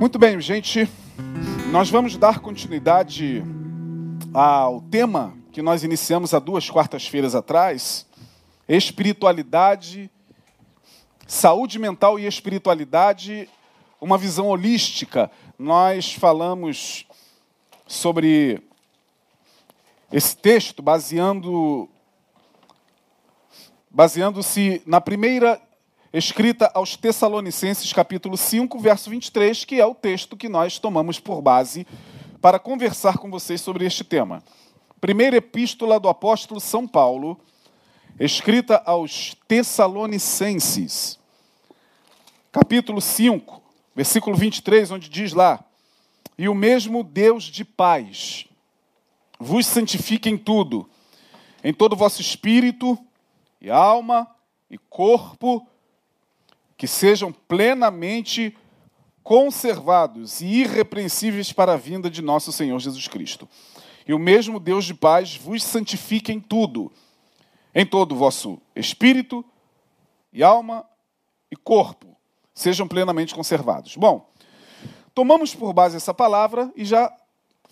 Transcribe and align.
Muito 0.00 0.18
bem, 0.18 0.40
gente. 0.40 0.88
Nós 1.70 1.90
vamos 1.90 2.16
dar 2.16 2.38
continuidade 2.38 3.44
ao 4.32 4.80
tema 4.80 5.36
que 5.52 5.60
nós 5.60 5.84
iniciamos 5.84 6.32
há 6.32 6.38
duas 6.38 6.70
quartas-feiras 6.70 7.34
atrás: 7.34 8.06
espiritualidade, 8.66 10.10
saúde 11.26 11.78
mental 11.78 12.18
e 12.18 12.26
espiritualidade, 12.26 13.46
uma 14.00 14.16
visão 14.16 14.46
holística. 14.46 15.30
Nós 15.58 16.14
falamos 16.14 17.04
sobre 17.86 18.62
esse 20.10 20.34
texto 20.34 20.82
baseando 20.82 21.90
baseando-se 23.90 24.80
na 24.86 24.98
primeira 24.98 25.60
escrita 26.12 26.70
aos 26.74 26.96
Tessalonicenses, 26.96 27.92
capítulo 27.92 28.36
5, 28.36 28.78
verso 28.80 29.10
23, 29.10 29.64
que 29.64 29.80
é 29.80 29.86
o 29.86 29.94
texto 29.94 30.36
que 30.36 30.48
nós 30.48 30.78
tomamos 30.78 31.20
por 31.20 31.40
base 31.40 31.86
para 32.40 32.58
conversar 32.58 33.18
com 33.18 33.30
vocês 33.30 33.60
sobre 33.60 33.86
este 33.86 34.02
tema. 34.02 34.42
Primeira 35.00 35.36
epístola 35.36 36.00
do 36.00 36.08
apóstolo 36.08 36.60
São 36.60 36.86
Paulo, 36.86 37.38
escrita 38.18 38.82
aos 38.84 39.36
Tessalonicenses, 39.46 41.16
capítulo 42.50 43.00
5, 43.00 43.62
versículo 43.94 44.36
23, 44.36 44.90
onde 44.90 45.08
diz 45.08 45.32
lá: 45.32 45.64
E 46.36 46.48
o 46.48 46.54
mesmo 46.54 47.04
Deus 47.04 47.44
de 47.44 47.64
paz 47.64 48.46
vos 49.38 49.64
santifique 49.64 50.28
em 50.28 50.36
tudo, 50.36 50.90
em 51.62 51.72
todo 51.72 51.94
vosso 51.94 52.20
espírito 52.20 52.98
e 53.60 53.70
alma 53.70 54.28
e 54.68 54.76
corpo, 54.76 55.69
que 56.80 56.88
sejam 56.88 57.30
plenamente 57.30 58.56
conservados 59.22 60.40
e 60.40 60.46
irrepreensíveis 60.46 61.52
para 61.52 61.74
a 61.74 61.76
vinda 61.76 62.08
de 62.08 62.22
nosso 62.22 62.50
Senhor 62.50 62.78
Jesus 62.78 63.06
Cristo. 63.06 63.46
E 64.08 64.14
o 64.14 64.18
mesmo 64.18 64.58
Deus 64.58 64.86
de 64.86 64.94
paz 64.94 65.36
vos 65.36 65.62
santifique 65.62 66.32
em 66.32 66.40
tudo, 66.40 66.90
em 67.74 67.84
todo 67.84 68.12
o 68.12 68.16
vosso 68.16 68.58
espírito 68.74 69.44
e 70.32 70.42
alma 70.42 70.86
e 71.50 71.54
corpo, 71.56 72.16
sejam 72.54 72.88
plenamente 72.88 73.34
conservados. 73.34 73.94
Bom, 73.96 74.26
tomamos 75.14 75.54
por 75.54 75.74
base 75.74 75.98
essa 75.98 76.14
palavra 76.14 76.72
e 76.74 76.82
já 76.82 77.14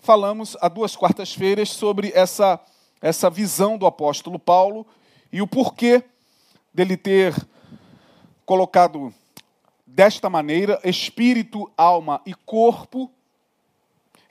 falamos 0.03 0.55
há 0.61 0.67
duas 0.67 0.95
quartas-feiras 0.95 1.69
sobre 1.69 2.11
essa, 2.13 2.59
essa 3.01 3.27
visão 3.27 3.75
do 3.75 3.87
apóstolo 3.87 4.37
Paulo 4.37 4.85
e 5.33 5.41
o 5.41 5.47
porquê 5.47 6.03
dele 6.71 6.95
ter 6.95 7.33
colocado 8.49 9.13
desta 9.85 10.27
maneira 10.27 10.79
espírito, 10.83 11.71
alma 11.77 12.19
e 12.25 12.33
corpo. 12.33 13.11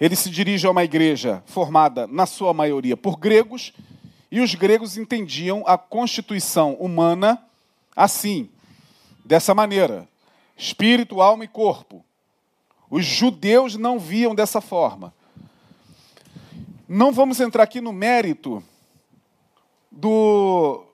Ele 0.01 0.17
se 0.17 0.29
dirige 0.29 0.67
a 0.67 0.73
uma 0.73 0.83
igreja 0.83 1.41
formada, 1.47 2.05
na 2.09 2.27
sua 2.27 2.53
maioria, 2.53 2.97
por 2.97 3.17
gregos, 3.17 3.73
e 4.29 4.41
os 4.41 4.57
gregos 4.57 4.99
entendiam 4.99 5.63
a 5.69 5.79
constituição 5.79 6.75
humana 6.81 7.41
assim, 7.95 8.51
dessa 9.25 9.55
maneira: 9.55 10.09
espírito, 10.57 11.23
alma 11.23 11.45
e 11.45 11.49
corpo. 11.49 12.05
Os 12.91 13.05
judeus 13.05 13.77
não 13.77 14.01
viam 14.01 14.35
dessa 14.35 14.61
forma. 14.61 15.15
Não 16.89 17.13
vamos 17.13 17.39
entrar 17.39 17.63
aqui 17.63 17.81
no 17.81 17.93
mérito 17.93 18.65
do, 19.93 20.88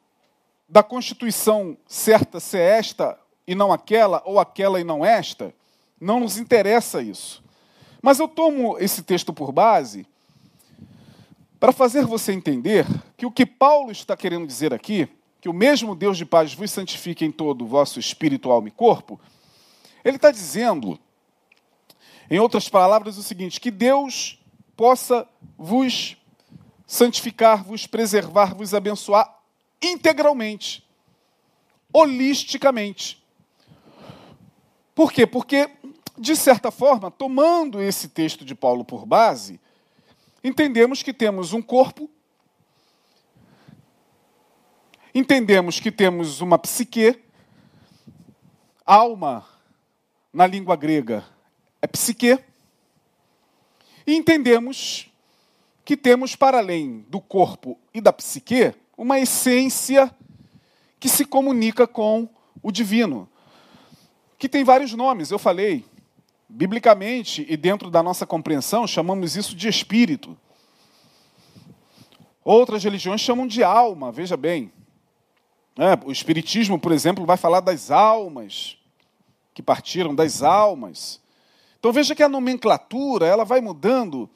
da 0.74 0.82
Constituição 0.82 1.78
certa 1.86 2.40
ser 2.40 2.58
esta 2.58 3.16
e 3.46 3.54
não 3.54 3.72
aquela, 3.72 4.20
ou 4.24 4.40
aquela 4.40 4.80
e 4.80 4.82
não 4.82 5.04
esta, 5.04 5.54
não 6.00 6.18
nos 6.18 6.36
interessa 6.36 7.00
isso. 7.00 7.44
Mas 8.02 8.18
eu 8.18 8.26
tomo 8.26 8.76
esse 8.80 9.04
texto 9.04 9.32
por 9.32 9.52
base 9.52 10.04
para 11.60 11.70
fazer 11.70 12.04
você 12.04 12.32
entender 12.32 12.84
que 13.16 13.24
o 13.24 13.30
que 13.30 13.46
Paulo 13.46 13.92
está 13.92 14.16
querendo 14.16 14.48
dizer 14.48 14.74
aqui, 14.74 15.08
que 15.40 15.48
o 15.48 15.52
mesmo 15.52 15.94
Deus 15.94 16.18
de 16.18 16.26
paz 16.26 16.52
vos 16.54 16.72
santifique 16.72 17.24
em 17.24 17.30
todo 17.30 17.62
o 17.62 17.68
vosso 17.68 18.00
espírito, 18.00 18.50
alma 18.50 18.66
e 18.66 18.72
corpo, 18.72 19.20
ele 20.04 20.16
está 20.16 20.32
dizendo, 20.32 20.98
em 22.28 22.40
outras 22.40 22.68
palavras, 22.68 23.16
o 23.16 23.22
seguinte: 23.22 23.60
que 23.60 23.70
Deus 23.70 24.42
possa 24.76 25.24
vos 25.56 26.16
santificar, 26.84 27.62
vos 27.62 27.86
preservar, 27.86 28.56
vos 28.56 28.74
abençoar 28.74 29.43
integralmente, 29.86 30.84
holisticamente. 31.92 33.22
Por 34.94 35.12
quê? 35.12 35.26
Porque, 35.26 35.68
de 36.16 36.36
certa 36.36 36.70
forma, 36.70 37.10
tomando 37.10 37.80
esse 37.80 38.08
texto 38.08 38.44
de 38.44 38.54
Paulo 38.54 38.84
por 38.84 39.04
base, 39.04 39.60
entendemos 40.42 41.02
que 41.02 41.12
temos 41.12 41.52
um 41.52 41.60
corpo, 41.60 42.08
entendemos 45.14 45.80
que 45.80 45.90
temos 45.90 46.40
uma 46.40 46.58
psique, 46.58 47.20
alma, 48.84 49.46
na 50.32 50.46
língua 50.46 50.76
grega, 50.76 51.24
é 51.80 51.86
psique, 51.86 52.38
e 54.06 54.14
entendemos 54.14 55.10
que 55.84 55.96
temos, 55.96 56.34
para 56.34 56.58
além 56.58 57.04
do 57.08 57.20
corpo 57.20 57.78
e 57.92 58.00
da 58.00 58.12
psique, 58.12 58.74
uma 58.96 59.18
essência 59.18 60.14
que 60.98 61.08
se 61.08 61.24
comunica 61.24 61.86
com 61.86 62.28
o 62.62 62.70
divino, 62.70 63.28
que 64.38 64.48
tem 64.48 64.64
vários 64.64 64.92
nomes, 64.94 65.30
eu 65.30 65.38
falei. 65.38 65.84
Biblicamente 66.48 67.44
e 67.48 67.56
dentro 67.56 67.90
da 67.90 68.02
nossa 68.02 68.26
compreensão, 68.26 68.86
chamamos 68.86 69.36
isso 69.36 69.56
de 69.56 69.68
espírito. 69.68 70.36
Outras 72.44 72.84
religiões 72.84 73.20
chamam 73.20 73.46
de 73.46 73.64
alma, 73.64 74.12
veja 74.12 74.36
bem. 74.36 74.70
É, 75.76 75.98
o 76.06 76.12
Espiritismo, 76.12 76.78
por 76.78 76.92
exemplo, 76.92 77.26
vai 77.26 77.36
falar 77.36 77.60
das 77.60 77.90
almas 77.90 78.76
que 79.52 79.62
partiram, 79.62 80.14
das 80.14 80.42
almas. 80.42 81.20
Então 81.78 81.92
veja 81.92 82.14
que 82.14 82.22
a 82.22 82.28
nomenclatura 82.28 83.26
ela 83.26 83.44
vai 83.44 83.60
mudando 83.60 84.28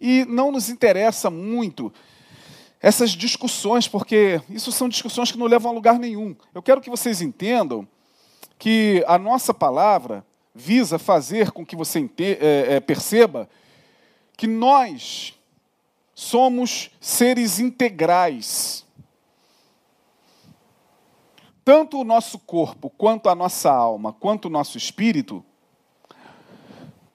e 0.00 0.24
não 0.24 0.50
nos 0.50 0.68
interessa 0.68 1.30
muito 1.30 1.92
essas 2.80 3.10
discussões, 3.10 3.88
porque 3.88 4.40
isso 4.50 4.70
são 4.70 4.88
discussões 4.88 5.32
que 5.32 5.38
não 5.38 5.46
levam 5.46 5.70
a 5.70 5.74
lugar 5.74 5.98
nenhum. 5.98 6.36
Eu 6.54 6.62
quero 6.62 6.80
que 6.80 6.90
vocês 6.90 7.20
entendam 7.20 7.86
que 8.58 9.04
a 9.06 9.18
nossa 9.18 9.52
palavra 9.52 10.24
visa 10.54 10.98
fazer 10.98 11.50
com 11.50 11.64
que 11.64 11.76
você 11.76 12.08
é, 12.18 12.76
é, 12.76 12.80
perceba 12.80 13.48
que 14.36 14.46
nós 14.46 15.34
somos 16.14 16.90
seres 17.00 17.58
integrais. 17.58 18.86
Tanto 21.64 22.00
o 22.00 22.04
nosso 22.04 22.38
corpo, 22.38 22.88
quanto 22.90 23.28
a 23.28 23.34
nossa 23.34 23.70
alma, 23.70 24.12
quanto 24.12 24.46
o 24.46 24.50
nosso 24.50 24.78
espírito, 24.78 25.44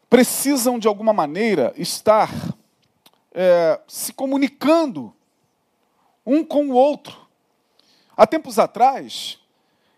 precisam 0.09 0.77
de 0.77 0.87
alguma 0.87 1.13
maneira 1.13 1.73
estar 1.77 2.29
é, 3.33 3.79
se 3.87 4.11
comunicando 4.11 5.13
um 6.25 6.43
com 6.43 6.67
o 6.67 6.73
outro. 6.73 7.17
Há 8.15 8.27
tempos 8.27 8.59
atrás, 8.59 9.39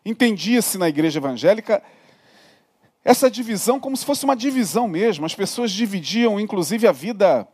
entendia-se 0.05 0.77
na 0.77 0.87
igreja 0.87 1.19
evangélica 1.19 1.83
essa 3.03 3.29
divisão 3.29 3.79
como 3.79 3.97
se 3.97 4.05
fosse 4.05 4.23
uma 4.23 4.35
divisão 4.35 4.87
mesmo. 4.87 5.25
As 5.25 5.35
pessoas 5.35 5.71
dividiam, 5.71 6.39
inclusive, 6.39 6.87
a 6.87 6.91
vida. 6.91 7.47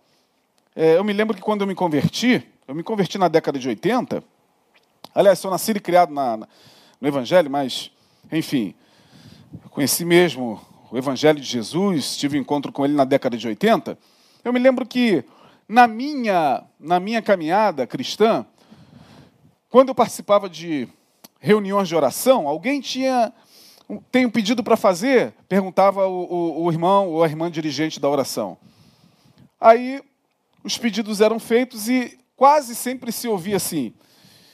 É, 0.76 0.98
eu 0.98 1.04
me 1.04 1.12
lembro 1.12 1.36
que 1.36 1.42
quando 1.42 1.62
eu 1.62 1.68
me 1.68 1.74
converti, 1.74 2.46
eu 2.68 2.76
me 2.76 2.84
converti 2.84 3.18
na 3.18 3.28
década 3.28 3.58
de 3.58 3.68
80. 3.68 4.24
Aliás, 5.14 5.40
sou 5.40 5.50
nascido 5.50 5.78
e 5.78 5.80
criado 5.80 6.14
na, 6.14 6.38
na, 6.38 6.48
no 7.02 7.08
Evangelho, 7.08 7.50
mas, 7.50 7.92
enfim, 8.32 8.76
conheci 9.72 10.06
mesmo 10.06 10.62
o 10.92 10.98
Evangelho 10.98 11.40
de 11.40 11.48
Jesus, 11.48 12.16
tive 12.16 12.38
um 12.38 12.42
encontro 12.42 12.72
com 12.72 12.86
ele 12.86 12.94
na 12.94 13.06
década 13.06 13.36
de 13.36 13.48
80. 13.48 13.98
Eu 14.44 14.54
me 14.54 14.60
lembro 14.60 14.86
que 14.86 15.24
na 15.68 15.88
minha, 15.88 16.64
na 16.80 17.00
minha 17.00 17.22
caminhada 17.22 17.88
cristã, 17.88 18.46
quando 19.70 19.90
eu 19.90 19.96
participava 19.96 20.50
de 20.50 20.88
reuniões 21.40 21.88
de 21.88 21.96
oração, 21.96 22.48
alguém 22.48 22.82
tinha 22.82 23.32
tem 24.12 24.26
um 24.26 24.30
pedido 24.30 24.64
para 24.64 24.78
fazer? 24.78 25.34
Perguntava 25.48 26.06
o, 26.08 26.24
o, 26.32 26.64
o, 26.66 26.72
irmão 26.72 27.10
ou 27.10 27.24
a 27.24 27.28
irmã 27.28 27.50
dirigente 27.50 28.00
da 28.00 28.08
oração. 28.08 28.56
Aí 29.60 30.00
os 30.64 30.78
pedidos 30.78 31.22
eram 31.22 31.40
feitos 31.40 31.90
e 31.90 32.20
quase 32.36 32.76
sempre 32.76 33.12
se 33.12 33.28
ouvia 33.28 33.56
assim: 33.56 33.94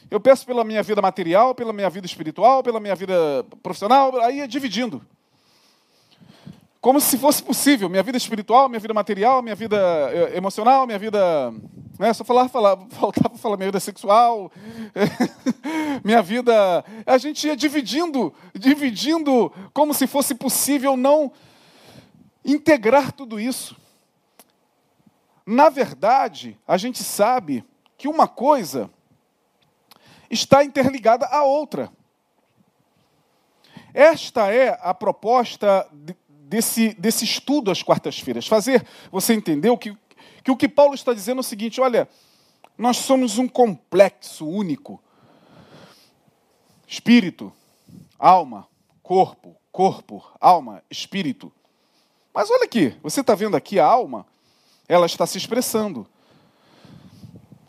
eu 0.10 0.20
peço 0.20 0.46
pela 0.46 0.64
minha 0.64 0.82
vida 0.82 1.02
material, 1.02 1.54
pela 1.54 1.74
minha 1.74 1.90
vida 1.90 2.06
espiritual, 2.06 2.64
pela 2.64 2.80
minha 2.80 2.96
vida 2.96 3.14
profissional, 3.62 4.16
aí 4.22 4.40
é 4.40 4.48
dividindo 4.48 5.06
como 6.86 7.02
se 7.02 7.18
fosse 7.18 7.42
possível, 7.42 7.90
minha 7.90 8.04
vida 8.04 8.16
espiritual, 8.16 8.70
minha 8.70 8.80
vida 8.80 8.94
material, 8.94 9.42
minha 9.42 9.56
vida 9.56 9.76
eh, 10.14 10.38
emocional, 10.38 10.86
minha 10.86 11.00
vida. 11.00 11.52
Né, 11.98 12.14
só 12.14 12.24
falar, 12.24 12.48
falar, 12.48 12.78
faltava 12.94 13.36
falar 13.40 13.58
minha 13.58 13.70
vida 13.70 13.80
sexual, 13.80 14.52
minha 16.06 16.22
vida. 16.22 16.86
A 17.04 17.18
gente 17.18 17.48
ia 17.48 17.56
dividindo, 17.56 18.32
dividindo 18.54 19.52
como 19.74 19.96
se 19.96 20.06
fosse 20.06 20.36
possível 20.36 20.96
não 20.96 21.32
integrar 22.46 23.12
tudo 23.12 23.40
isso. 23.40 23.76
Na 25.44 25.70
verdade, 25.70 26.56
a 26.68 26.78
gente 26.78 27.04
sabe 27.04 27.66
que 27.98 28.08
uma 28.08 28.28
coisa 28.28 28.92
está 30.30 30.64
interligada 30.64 31.26
à 31.26 31.44
outra. 31.44 31.92
Esta 33.92 34.54
é 34.54 34.78
a 34.84 34.94
proposta 34.94 35.90
desse, 36.48 36.94
desse 36.94 37.26
estudo 37.26 37.72
às 37.72 37.82
quartas-feiras. 37.82 38.48
Fazer 38.48 38.86
você 39.12 39.34
entender 39.34 39.76
que, 39.78 39.96
que 40.44 40.52
o 40.52 40.58
que 40.58 40.68
Paulo 40.68 40.94
está 40.94 41.14
dizendo 41.14 41.38
é 41.38 41.42
o 41.42 41.44
seguinte: 41.44 41.82
olha, 41.82 42.08
nós 42.78 42.98
somos 42.98 43.38
um 43.38 43.48
complexo 43.48 44.48
único. 44.48 45.02
Espírito, 46.88 47.52
alma, 48.20 48.68
corpo, 49.02 49.56
corpo, 49.72 50.24
alma, 50.40 50.84
espírito. 50.90 51.52
Mas 52.34 52.50
olha 52.52 52.66
aqui, 52.66 52.96
você 53.02 53.22
está 53.22 53.34
vendo 53.34 53.56
aqui 53.58 53.80
a 53.80 53.86
alma? 53.86 54.26
Ela 54.88 55.06
está 55.06 55.26
se 55.26 55.38
expressando. 55.38 56.08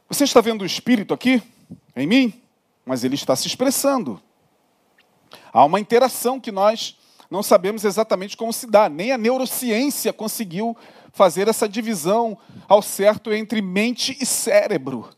Você 0.08 0.24
está 0.24 0.40
vendo 0.40 0.62
o 0.62 0.66
espírito 0.66 1.14
aqui, 1.14 1.42
em 1.96 2.06
mim? 2.06 2.42
Mas 2.84 3.04
ele 3.04 3.14
está 3.14 3.34
se 3.34 3.46
expressando. 3.46 4.20
Há 5.52 5.64
uma 5.64 5.80
interação 5.80 6.38
que 6.38 6.52
nós 6.52 6.96
não 7.30 7.42
sabemos 7.42 7.84
exatamente 7.84 8.36
como 8.36 8.52
se 8.52 8.66
dá. 8.66 8.88
Nem 8.88 9.12
a 9.12 9.18
neurociência 9.18 10.12
conseguiu 10.12 10.76
fazer 11.12 11.48
essa 11.48 11.68
divisão 11.68 12.38
ao 12.68 12.82
certo 12.82 13.32
entre 13.32 13.60
mente 13.60 14.16
e 14.20 14.26
cérebro. 14.26 15.08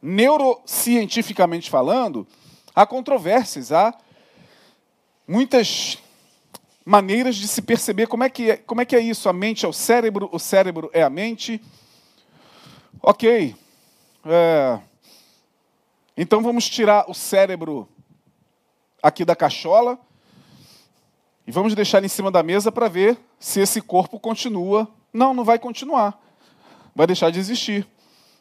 Neurocientificamente 0.00 1.70
falando, 1.70 2.26
há 2.74 2.86
controvérsias, 2.86 3.72
há 3.72 3.94
muitas 5.26 5.98
maneiras 6.84 7.36
de 7.36 7.46
se 7.46 7.60
perceber 7.60 8.06
como 8.06 8.24
é 8.24 8.30
que 8.30 8.52
é, 8.52 8.56
como 8.56 8.80
é, 8.80 8.84
que 8.84 8.96
é 8.96 9.00
isso. 9.00 9.28
A 9.28 9.32
mente 9.32 9.66
é 9.66 9.68
o 9.68 9.72
cérebro, 9.72 10.28
o 10.32 10.38
cérebro 10.38 10.90
é 10.92 11.02
a 11.02 11.10
mente. 11.10 11.62
Ok. 13.02 13.54
É, 14.24 14.80
então 16.16 16.42
vamos 16.42 16.68
tirar 16.68 17.04
o 17.08 17.14
cérebro 17.14 17.88
aqui 19.02 19.24
da 19.24 19.36
cachola 19.36 19.98
e 21.48 21.50
vamos 21.50 21.74
deixar 21.74 22.04
em 22.04 22.08
cima 22.08 22.30
da 22.30 22.42
mesa 22.42 22.70
para 22.70 22.88
ver 22.88 23.18
se 23.40 23.58
esse 23.58 23.80
corpo 23.80 24.20
continua. 24.20 24.86
Não, 25.10 25.32
não 25.32 25.44
vai 25.44 25.58
continuar. 25.58 26.20
Vai 26.94 27.06
deixar 27.06 27.30
de 27.30 27.38
existir. 27.38 27.86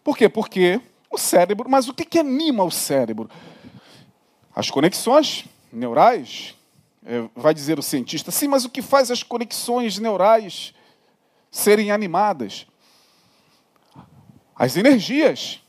Por 0.04 0.18
quê? 0.18 0.28
Porque 0.28 0.82
o 1.10 1.18
cérebro. 1.18 1.70
Mas 1.70 1.88
o 1.88 1.94
que, 1.94 2.04
que 2.04 2.20
anima 2.20 2.66
o 2.66 2.70
cérebro? 2.70 3.30
As 4.54 4.70
conexões 4.70 5.46
neurais. 5.72 6.54
É, 7.06 7.24
vai 7.34 7.54
dizer 7.54 7.80
o 7.80 7.82
cientista. 7.82 8.30
Sim, 8.30 8.50
mas 8.50 8.66
o 8.66 8.70
que 8.70 8.82
faz 8.82 9.10
as 9.10 9.24
conexões 9.24 9.98
neurais 10.00 10.74
serem 11.50 11.92
animadas? 11.92 12.68
As 14.54 14.76
energias 14.76 15.62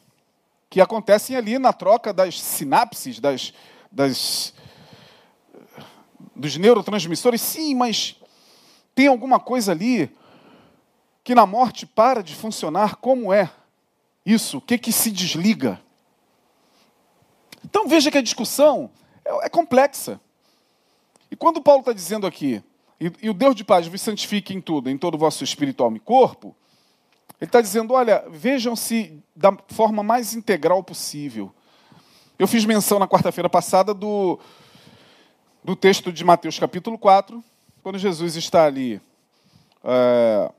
que 0.69 0.81
acontecem 0.81 1.37
ali 1.37 1.56
na 1.56 1.73
troca 1.73 2.12
das 2.12 2.40
sinapses, 2.40 3.20
das, 3.20 3.55
das 3.93 4.52
dos 6.38 6.56
neurotransmissores, 6.56 7.40
sim, 7.40 7.75
mas 7.75 8.17
tem 8.94 9.08
alguma 9.08 9.40
coisa 9.40 9.73
ali 9.73 10.11
que 11.25 11.35
na 11.35 11.44
morte 11.44 11.85
para 11.85 12.23
de 12.23 12.35
funcionar. 12.35 12.96
Como 12.96 13.32
é 13.32 13.50
isso? 14.25 14.58
O 14.58 14.61
que, 14.61 14.79
que 14.79 14.93
se 14.93 15.11
desliga? 15.11 15.81
Então 17.64 17.87
veja 17.88 18.11
que 18.11 18.19
a 18.19 18.23
discussão 18.23 18.90
é, 19.25 19.46
é 19.46 19.49
complexa. 19.49 20.20
E 21.31 21.37
quando 21.37 21.61
Paulo 21.61 21.81
está 21.81 21.93
dizendo 21.93 22.26
aqui, 22.26 22.62
e, 23.00 23.12
e, 23.23 23.31
o 23.31 23.35
Deus 23.35 23.55
de 23.55 23.64
paz 23.64 23.87
vos 23.87 24.00
santifique 24.00 24.55
em 24.55 24.61
tudo, 24.61 24.88
em 24.88 24.96
todo 24.96 25.14
o 25.14 25.19
vosso 25.19 25.44
espírito, 25.44 25.85
alma 25.85 25.96
e 25.96 26.00
corpo, 26.00 26.56
ele 27.40 27.49
está 27.49 27.61
dizendo: 27.61 27.94
olha, 27.94 28.25
vejam-se 28.31 29.23
da 29.35 29.56
forma 29.69 30.02
mais 30.02 30.35
integral 30.35 30.82
possível. 30.82 31.52
Eu 32.38 32.46
fiz 32.46 32.64
menção 32.64 32.99
na 32.99 33.08
quarta-feira 33.08 33.49
passada 33.50 33.93
do, 33.93 34.38
do 35.62 35.75
texto 35.75 36.12
de 36.12 36.25
Mateus 36.25 36.58
capítulo 36.58 36.99
4, 36.99 37.43
quando 37.82 37.99
Jesus 37.99 38.37
está 38.37 38.64
ali 38.64 39.00
é, 39.84 40.50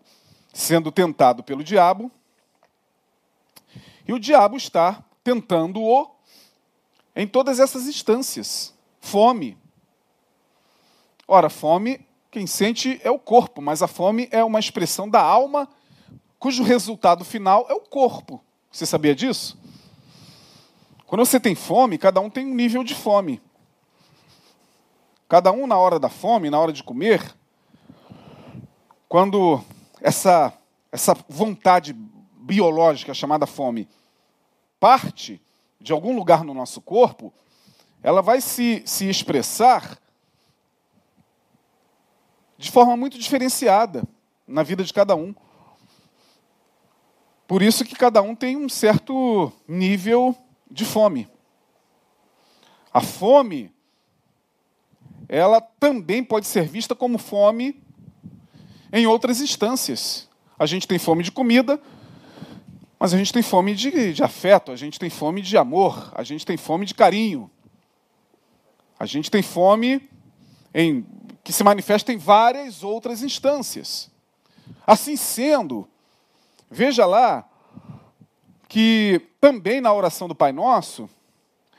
sendo 0.53 0.91
tentado 0.91 1.43
pelo 1.43 1.63
diabo, 1.63 2.11
e 4.07 4.13
o 4.13 4.19
diabo 4.19 4.57
está 4.57 5.03
tentando-o 5.23 6.09
em 7.15 7.27
todas 7.27 7.59
essas 7.59 7.87
instâncias. 7.87 8.73
Fome. 8.99 9.57
Ora, 11.27 11.49
fome, 11.49 12.05
quem 12.31 12.47
sente 12.47 12.99
é 13.03 13.11
o 13.11 13.19
corpo, 13.19 13.61
mas 13.61 13.81
a 13.81 13.87
fome 13.87 14.27
é 14.31 14.43
uma 14.43 14.59
expressão 14.59 15.07
da 15.07 15.21
alma, 15.21 15.67
cujo 16.39 16.63
resultado 16.63 17.23
final 17.23 17.67
é 17.69 17.73
o 17.73 17.81
corpo. 17.81 18.43
Você 18.71 18.85
sabia 18.85 19.15
disso? 19.15 19.57
Quando 21.05 21.25
você 21.25 21.39
tem 21.39 21.55
fome, 21.55 21.97
cada 21.97 22.19
um 22.19 22.29
tem 22.29 22.45
um 22.45 22.53
nível 22.53 22.83
de 22.83 22.95
fome. 22.95 23.41
Cada 25.29 25.51
um, 25.51 25.67
na 25.67 25.77
hora 25.77 25.99
da 25.99 26.09
fome, 26.09 26.49
na 26.49 26.59
hora 26.59 26.73
de 26.73 26.83
comer, 26.83 27.35
quando 29.07 29.63
essa, 30.01 30.51
essa 30.91 31.13
vontade 31.29 31.93
biológica 31.93 33.13
chamada 33.13 33.45
fome 33.45 33.87
parte 34.79 35.39
de 35.79 35.93
algum 35.93 36.15
lugar 36.15 36.43
no 36.43 36.51
nosso 36.51 36.81
corpo, 36.81 37.31
ela 38.01 38.23
vai 38.23 38.41
se, 38.41 38.81
se 38.87 39.07
expressar 39.07 39.99
de 42.57 42.71
forma 42.71 42.97
muito 42.97 43.19
diferenciada 43.19 44.03
na 44.47 44.63
vida 44.63 44.83
de 44.83 44.91
cada 44.91 45.15
um. 45.15 45.35
Por 47.47 47.61
isso 47.61 47.85
que 47.85 47.93
cada 47.93 48.19
um 48.19 48.33
tem 48.33 48.57
um 48.57 48.67
certo 48.67 49.51
nível 49.67 50.35
de 50.71 50.85
fome. 50.85 51.29
A 52.91 52.99
fome 52.99 53.71
ela 55.29 55.61
também 55.61 56.23
pode 56.23 56.47
ser 56.47 56.67
vista 56.67 56.95
como 56.95 57.19
fome 57.19 57.79
em 58.91 59.05
outras 59.05 59.39
instâncias. 59.39 60.27
A 60.57 60.65
gente 60.65 60.87
tem 60.87 60.97
fome 60.97 61.23
de 61.23 61.31
comida, 61.31 61.79
mas 62.99 63.13
a 63.13 63.17
gente 63.17 63.31
tem 63.31 63.43
fome 63.43 63.75
de, 63.75 64.11
de 64.11 64.23
afeto, 64.23 64.71
a 64.71 64.75
gente 64.75 64.99
tem 64.99 65.09
fome 65.09 65.41
de 65.41 65.55
amor, 65.55 66.11
a 66.15 66.23
gente 66.23 66.43
tem 66.43 66.57
fome 66.57 66.83
de 66.83 66.95
carinho. 66.95 67.49
A 68.99 69.05
gente 69.05 69.29
tem 69.29 69.43
fome 69.43 70.09
em, 70.73 71.05
que 71.43 71.53
se 71.53 71.63
manifesta 71.63 72.11
em 72.11 72.17
várias 72.17 72.83
outras 72.83 73.21
instâncias. 73.21 74.09
Assim 74.85 75.15
sendo, 75.15 75.87
veja 76.69 77.05
lá 77.05 77.47
que 78.67 79.21
também 79.39 79.79
na 79.79 79.93
oração 79.93 80.27
do 80.27 80.35
Pai 80.35 80.51
Nosso, 80.51 81.09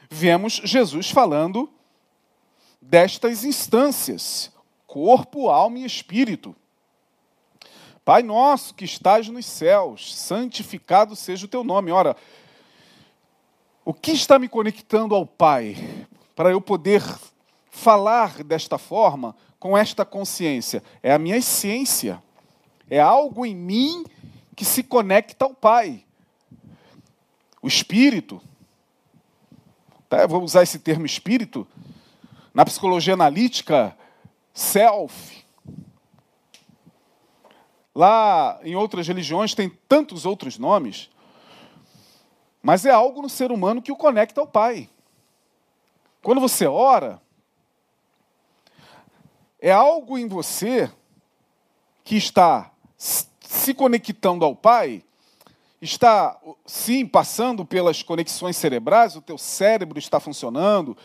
vemos 0.09 0.61
Jesus 0.65 1.11
falando 1.11 1.69
destas 2.81 3.45
instâncias: 3.45 4.51
corpo, 4.87 5.49
alma 5.49 5.79
e 5.79 5.85
espírito. 5.85 6.55
Pai 8.05 8.23
nosso 8.23 8.75
que 8.75 8.85
estás 8.85 9.29
nos 9.29 9.47
céus, 9.47 10.17
santificado 10.17 11.15
seja 11.15 11.45
o 11.45 11.49
teu 11.49 11.63
nome. 11.63 11.93
Ora, 11.93 12.17
o 13.85 13.93
que 13.93 14.13
está 14.13 14.39
me 14.39 14.49
conectando 14.49 15.15
ao 15.15 15.27
Pai 15.27 16.07
para 16.35 16.51
eu 16.51 16.61
poder 16.61 17.03
falar 17.71 18.43
desta 18.43 18.79
forma, 18.79 19.37
com 19.59 19.77
esta 19.77 20.05
consciência? 20.05 20.83
É 21.03 21.13
a 21.13 21.19
minha 21.19 21.37
essência. 21.37 22.23
É 22.89 22.99
algo 22.99 23.45
em 23.45 23.55
mim 23.55 24.05
que 24.57 24.65
se 24.65 24.83
conecta 24.83 25.45
ao 25.45 25.55
Pai. 25.55 26.05
O 27.63 27.69
espírito. 27.69 28.41
Tá? 30.09 30.27
Vou 30.27 30.43
usar 30.43 30.63
esse 30.63 30.79
termo 30.79 31.07
espírito 31.07 31.67
na 32.53 32.65
psicologia 32.65 33.15
analítica, 33.15 33.97
self. 34.53 35.45
Lá 37.95 38.59
em 38.63 38.75
outras 38.77 39.07
religiões 39.07 39.55
tem 39.55 39.69
tantos 39.89 40.25
outros 40.25 40.59
nomes, 40.59 41.11
mas 42.63 42.85
é 42.85 42.91
algo 42.91 43.23
no 43.23 43.29
ser 43.29 43.51
humano 43.51 43.83
que 43.83 43.93
o 43.93 43.97
conecta 43.97 44.41
ao 44.41 44.47
Pai. 44.47 44.89
Quando 46.23 46.41
você 46.41 46.67
ora, 46.67 47.21
é 49.59 49.73
algo 49.73 50.19
em 50.19 50.29
você 50.29 50.91
que 52.05 52.17
está 52.17 52.71
se 52.97 53.75
conectando 53.75 54.45
ao 54.45 54.55
Pai, 54.55 55.03
está 55.81 56.39
sim 56.67 57.07
passando 57.07 57.65
pelas 57.65 58.03
conexões 58.03 58.57
cerebrais, 58.57 59.17
o 59.17 59.23
teu 59.23 59.39
cérebro 59.39 59.99
está 59.99 60.21
funcionando, 60.21 60.97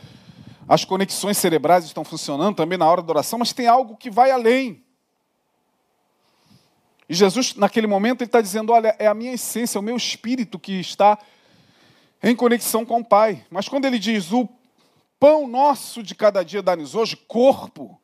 as 0.67 0.84
conexões 0.84 1.38
cerebrais 1.38 1.86
estão 1.86 2.03
funcionando 2.03 2.55
também 2.55 2.77
na 2.77 2.89
hora 2.89 3.01
da 3.01 3.12
oração, 3.12 3.39
mas 3.39 3.53
tem 3.53 3.67
algo 3.67 3.95
que 3.95 4.10
vai 4.10 4.31
além. 4.31 4.84
E 7.07 7.13
Jesus, 7.13 7.55
naquele 7.55 7.86
momento, 7.86 8.22
ele 8.22 8.27
está 8.27 8.41
dizendo: 8.41 8.72
Olha, 8.74 8.95
é 8.98 9.07
a 9.07 9.13
minha 9.13 9.34
essência, 9.34 9.77
é 9.77 9.79
o 9.79 9.84
meu 9.84 9.95
espírito 9.95 10.57
que 10.57 10.79
está 10.79 11.19
em 12.24 12.36
conexão 12.36 12.86
com 12.86 13.00
o 13.00 13.05
Pai. 13.05 13.45
Mas 13.50 13.69
quando 13.69 13.86
ele 13.86 14.00
diz: 14.00 14.31
O 14.31 14.50
pão 15.19 15.48
nosso 15.48 16.01
de 16.01 16.15
cada 16.15 16.43
dia 16.43 16.63
dá-nos 16.63 16.95
hoje, 16.95 17.15
corpo, 17.15 18.00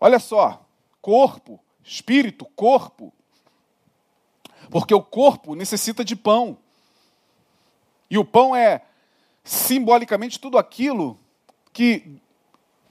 Olha 0.00 0.18
só, 0.18 0.64
corpo, 1.02 1.58
espírito, 1.82 2.44
corpo. 2.44 3.12
Porque 4.70 4.94
o 4.94 5.02
corpo 5.02 5.54
necessita 5.54 6.04
de 6.04 6.14
pão. 6.14 6.58
E 8.10 8.16
o 8.16 8.24
pão 8.24 8.54
é 8.54 8.82
simbolicamente 9.48 10.38
tudo 10.38 10.58
aquilo 10.58 11.18
que 11.72 12.20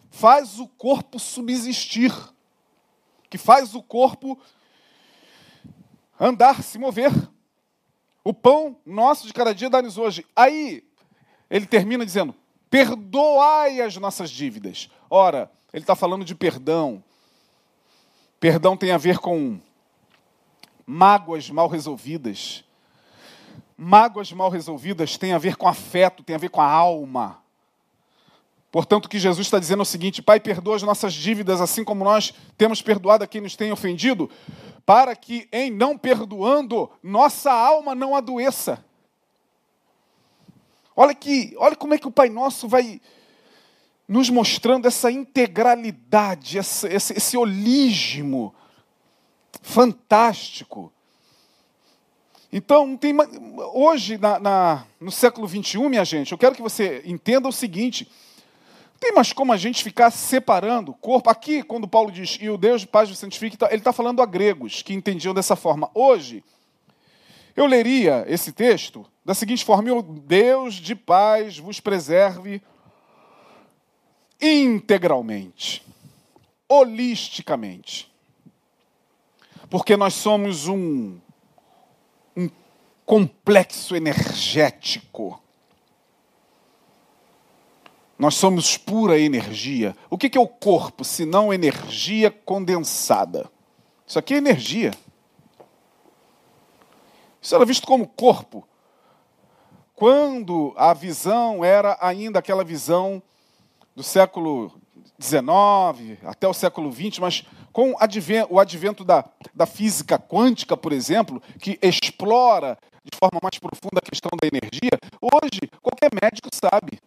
faz 0.09 0.59
o 0.59 0.67
corpo 0.67 1.19
subsistir, 1.19 2.11
que 3.29 3.37
faz 3.37 3.75
o 3.75 3.83
corpo 3.83 4.39
andar, 6.19 6.63
se 6.63 6.79
mover. 6.79 7.11
O 8.23 8.33
pão 8.33 8.75
nosso 8.83 9.27
de 9.27 9.33
cada 9.33 9.53
dia 9.53 9.69
dá-nos 9.69 9.99
hoje. 9.99 10.25
Aí 10.35 10.83
ele 11.47 11.67
termina 11.67 12.03
dizendo: 12.03 12.33
perdoai 12.71 13.79
as 13.79 13.95
nossas 13.97 14.31
dívidas. 14.31 14.89
Ora, 15.11 15.51
ele 15.71 15.83
está 15.83 15.95
falando 15.95 16.25
de 16.25 16.33
perdão. 16.33 17.03
Perdão 18.39 18.75
tem 18.75 18.91
a 18.91 18.97
ver 18.97 19.19
com 19.19 19.59
mágoas 20.87 21.51
mal 21.51 21.67
resolvidas. 21.67 22.63
Mágoas 23.77 24.31
mal 24.31 24.49
resolvidas 24.49 25.17
têm 25.17 25.33
a 25.33 25.37
ver 25.37 25.55
com 25.55 25.67
afeto, 25.67 26.23
tem 26.23 26.35
a 26.35 26.39
ver 26.39 26.49
com 26.49 26.59
a 26.59 26.65
alma. 26.65 27.39
Portanto, 28.71 29.05
o 29.05 29.09
que 29.09 29.19
Jesus 29.19 29.45
está 29.45 29.59
dizendo 29.59 29.79
é 29.79 29.83
o 29.83 29.85
seguinte: 29.85 30.21
Pai, 30.21 30.39
perdoa 30.39 30.75
as 30.75 30.83
nossas 30.83 31.13
dívidas, 31.13 31.61
assim 31.61 31.83
como 31.83 32.03
nós 32.03 32.33
temos 32.57 32.81
perdoado 32.81 33.23
a 33.23 33.27
quem 33.27 33.41
nos 33.41 33.55
tem 33.55 33.71
ofendido, 33.71 34.29
para 34.85 35.15
que, 35.15 35.47
em 35.51 35.69
não 35.69 35.97
perdoando, 35.97 36.89
nossa 37.03 37.51
alma 37.51 37.93
não 37.93 38.15
adoeça. 38.15 38.83
Olha 40.95 41.13
que, 41.13 41.55
olha 41.57 41.75
como 41.75 41.93
é 41.93 41.99
que 41.99 42.07
o 42.07 42.11
Pai 42.11 42.29
Nosso 42.29 42.67
vai 42.67 42.99
nos 44.07 44.29
mostrando 44.29 44.87
essa 44.87 45.11
integralidade, 45.11 46.57
esse, 46.57 46.87
esse, 46.87 47.13
fantástico. 49.61 50.91
Então, 52.51 52.95
tem, 52.95 53.13
hoje, 53.73 54.17
na, 54.17 54.39
na, 54.39 54.85
no 54.99 55.11
século 55.11 55.47
XXI, 55.47 55.79
minha 55.89 56.05
gente, 56.05 56.31
eu 56.31 56.37
quero 56.37 56.55
que 56.55 56.61
você 56.61 57.01
entenda 57.05 57.47
o 57.47 57.51
seguinte: 57.51 58.09
não 58.93 58.99
tem 58.99 59.11
mais 59.11 59.33
como 59.33 59.51
a 59.51 59.57
gente 59.57 59.83
ficar 59.83 60.09
separando 60.11 60.93
corpo. 60.93 61.29
Aqui, 61.29 61.61
quando 61.61 61.87
Paulo 61.87 62.11
diz, 62.11 62.37
e 62.39 62.49
o 62.49 62.57
Deus 62.57 62.81
de 62.81 62.87
paz 62.87 63.09
vos 63.09 63.19
santifique, 63.19 63.57
ele 63.65 63.75
está 63.75 63.91
falando 63.91 64.21
a 64.21 64.25
gregos, 64.25 64.81
que 64.81 64.93
entendiam 64.93 65.33
dessa 65.33 65.55
forma. 65.57 65.91
Hoje, 65.93 66.43
eu 67.55 67.65
leria 67.65 68.23
esse 68.27 68.53
texto 68.53 69.05
da 69.25 69.33
seguinte 69.33 69.65
forma: 69.65 69.91
o 69.93 70.01
Deus 70.01 70.75
de 70.75 70.95
paz 70.95 71.57
vos 71.57 71.81
preserve 71.81 72.61
integralmente, 74.39 75.83
holisticamente. 76.69 78.09
Porque 79.69 79.97
nós 79.97 80.13
somos 80.13 80.69
um 80.69 81.19
complexo 83.07 83.95
energético. 83.95 85.41
Nós 88.19 88.35
somos 88.35 88.77
pura 88.77 89.17
energia. 89.17 89.95
O 90.09 90.17
que 90.17 90.37
é 90.37 90.41
o 90.41 90.47
corpo, 90.47 91.05
se 91.05 91.25
não 91.25 91.53
energia 91.53 92.29
condensada? 92.29 93.49
Isso 94.05 94.19
aqui 94.19 94.33
é 94.33 94.37
energia. 94.37 94.91
Isso 97.41 97.55
era 97.55 97.65
visto 97.65 97.87
como 97.87 98.07
corpo 98.07 98.67
quando 99.95 100.73
a 100.77 100.93
visão 100.93 101.65
era 101.65 101.97
ainda 101.99 102.37
aquela 102.37 102.63
visão 102.63 103.23
do 103.95 104.03
século 104.03 104.71
XIX 105.19 106.19
até 106.25 106.47
o 106.47 106.53
século 106.53 106.91
XX, 106.91 107.19
mas 107.19 107.45
com 107.71 107.93
o 108.49 108.59
advento 108.59 109.03
da, 109.03 109.23
da 109.53 109.65
física 109.65 110.17
quântica, 110.17 110.75
por 110.75 110.91
exemplo, 110.91 111.41
que 111.59 111.77
explora 111.81 112.77
de 113.03 113.17
forma 113.17 113.39
mais 113.41 113.57
profunda 113.57 113.99
a 113.99 114.09
questão 114.09 114.31
da 114.39 114.47
energia, 114.47 114.99
hoje 115.21 115.61
qualquer 115.81 116.09
médico 116.13 116.49
sabe 116.53 116.99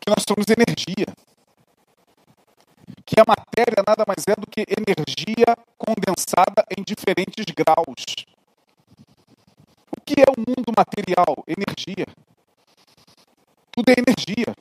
que 0.00 0.10
nós 0.10 0.24
somos 0.26 0.46
energia. 0.48 1.06
Que 3.06 3.20
a 3.20 3.24
matéria 3.26 3.82
nada 3.86 4.04
mais 4.06 4.24
é 4.26 4.34
do 4.34 4.46
que 4.46 4.62
energia 4.62 5.56
condensada 5.78 6.64
em 6.76 6.82
diferentes 6.82 7.44
graus 7.54 8.26
que 10.04 10.20
é 10.20 10.30
o 10.30 10.38
mundo 10.38 10.72
material? 10.76 11.44
Energia. 11.46 12.06
Tudo 13.70 13.88
é 13.88 13.94
energia. 13.98 14.54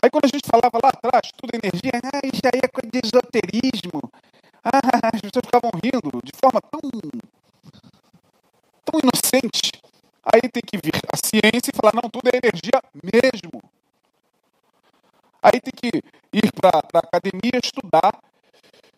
Aí 0.00 0.10
quando 0.10 0.26
a 0.26 0.28
gente 0.28 0.46
falava 0.46 0.78
lá 0.82 0.90
atrás, 0.90 1.32
tudo 1.36 1.50
energia, 1.54 1.90
ah, 1.94 2.20
isso 2.22 2.42
aí 2.46 2.60
é 2.62 2.68
coisa 2.68 2.88
de 2.90 3.00
esoterismo. 3.02 3.98
Ah, 4.62 4.78
as 5.12 5.20
pessoas 5.20 5.44
ficavam 5.44 5.70
rindo 5.82 6.22
de 6.22 6.32
forma 6.38 6.60
tão, 6.60 6.80
tão 8.84 9.00
inocente. 9.02 9.72
Aí 10.22 10.42
tem 10.42 10.62
que 10.62 10.78
vir 10.78 10.94
a 11.10 11.16
ciência 11.16 11.70
e 11.72 11.76
falar, 11.76 11.92
não, 11.94 12.08
tudo 12.08 12.28
é 12.28 12.38
energia 12.38 12.78
mesmo. 12.94 13.62
Aí 15.42 15.60
tem 15.60 15.72
que 15.74 15.88
ir 16.32 16.52
para 16.52 16.78
a 16.78 16.98
academia 16.98 17.58
estudar 17.62 18.12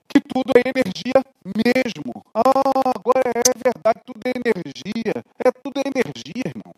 que 0.08 0.20
tudo 0.20 0.52
é 0.56 0.68
energia 0.68 1.22
mesmo. 1.44 2.24
Ah, 2.34 2.92
agora 2.94 3.30
é 3.30 3.52
verdade, 3.56 4.00
tudo 4.04 4.20
é 4.26 4.32
energia. 4.36 5.24
É 5.38 5.50
tudo 5.52 5.78
é 5.78 5.88
energia, 5.88 6.44
irmão. 6.44 6.74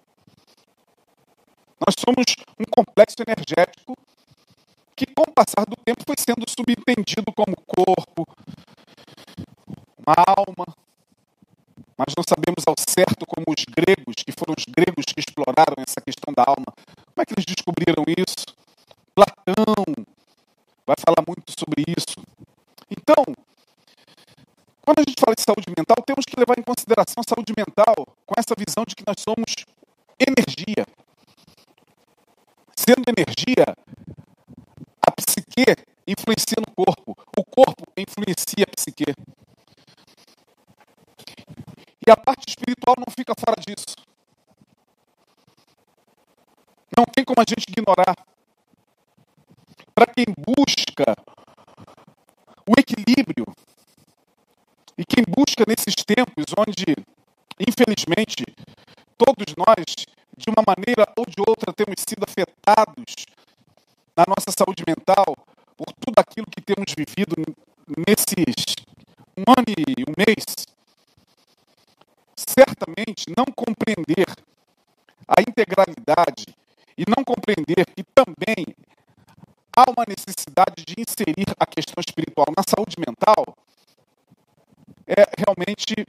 Nós 1.81 1.95
somos 1.99 2.25
um 2.61 2.65
complexo 2.71 3.17
energético 3.27 3.97
que, 4.95 5.07
com 5.07 5.23
o 5.23 5.33
passar 5.33 5.65
do 5.67 5.77
tempo, 5.85 6.03
foi 6.07 6.17
sendo 6.19 6.45
subentendido 6.49 7.33
como 7.35 7.57
corpo, 7.67 8.27
uma 9.99 10.15
alma. 10.27 10.67
Mas 11.97 12.15
não 12.17 12.25
sabemos 12.27 12.65
ao 12.67 12.75
certo 12.79 13.27
como 13.27 13.47
os 13.49 13.65
gregos, 13.65 14.17
que 14.17 14.33
foram 14.33 14.55
os 14.57 14.65
gregos 14.65 15.05
que 15.07 15.21
exploraram 15.21 15.77
essa 15.79 16.01
questão 16.01 16.33
da 16.35 16.43
alma, 16.47 16.73
como 17.13 17.23
é 17.23 17.25
que 17.25 17.35
eles 17.35 17.45
descobriram 17.45 18.03
isso? 18.17 18.47
Platão 19.15 19.85
vai 20.87 20.97
falar 20.99 21.23
muito 21.27 21.53
sobre 21.53 21.85
isso. 21.87 22.17
Então, 22.91 23.23
quando 24.83 24.99
a 24.99 25.05
gente 25.07 25.21
fala 25.21 25.35
de 25.37 25.43
saúde 25.43 25.69
mental, 25.69 26.03
temos 26.05 26.25
que 26.27 26.39
levar 26.39 26.59
em 26.59 26.63
consideração 26.63 27.23
a 27.23 27.29
saúde 27.29 27.53
mental 27.57 27.95
com 28.27 28.35
essa 28.37 28.55
visão 28.59 28.85
de 28.85 28.97
que 28.97 29.05
nós 29.07 29.17
somos 29.21 29.55
energia. 30.19 30.85
Sendo 32.75 33.05
energia, 33.07 33.77
psique 35.53 35.93
influencia 36.07 36.57
no 36.59 36.75
corpo, 36.75 37.17
o 37.39 37.45
corpo 37.45 37.85
influencia 37.97 38.65
a 38.65 38.75
psique. 38.75 39.05
E 42.05 42.11
a 42.11 42.17
parte 42.17 42.49
espiritual 42.49 42.97
não 42.99 43.13
fica 43.15 43.33
fora 43.39 43.61
disso. 43.61 43.97
Não 46.97 47.05
tem 47.05 47.25
como 47.25 47.41
a 47.41 47.45
gente 47.49 47.65
ignorar. 47.69 48.17
Para 49.95 50.07
quem 50.07 50.27
busca 50.37 51.15
o 52.69 52.73
equilíbrio. 52.79 53.47
E 54.99 55.05
quem 55.05 55.25
busca 55.27 55.65
nesses 55.67 55.95
tempos 56.05 56.45
onde, 56.59 56.97
infelizmente, 57.59 58.45
todos 59.17 59.55
nós, 59.57 60.07
de 60.37 60.51
uma 60.51 60.63
maneira 60.67 61.07
ou 61.17 61.25
de 61.25 61.41
outra, 61.41 61.73
temos 61.73 62.01
sido 62.01 62.25
afetados 62.25 63.27
na 64.17 64.25
nossa 64.29 64.51
saúde 64.51 64.83
mental 64.87 65.35
tudo 66.13 66.21
aquilo 66.21 66.47
que 66.47 66.61
temos 66.61 66.93
vivido 66.95 67.35
nesses 68.07 68.27
um 69.37 69.45
ano 69.49 69.65
e 69.69 70.03
um 70.03 70.13
mês, 70.17 70.45
certamente 72.37 73.33
não 73.37 73.47
compreender 73.47 74.29
a 75.27 75.41
integralidade 75.41 76.55
e 76.99 77.05
não 77.09 77.25
compreender 77.25 77.87
que 77.97 78.05
também 78.15 78.67
há 79.75 79.91
uma 79.91 80.05
necessidade 80.07 80.85
de 80.85 81.01
inserir 81.01 81.47
a 81.59 81.65
questão 81.65 82.01
espiritual 82.07 82.49
na 82.55 82.63
saúde 82.69 82.97
mental, 82.99 83.57
é 85.07 85.25
realmente 85.39 86.07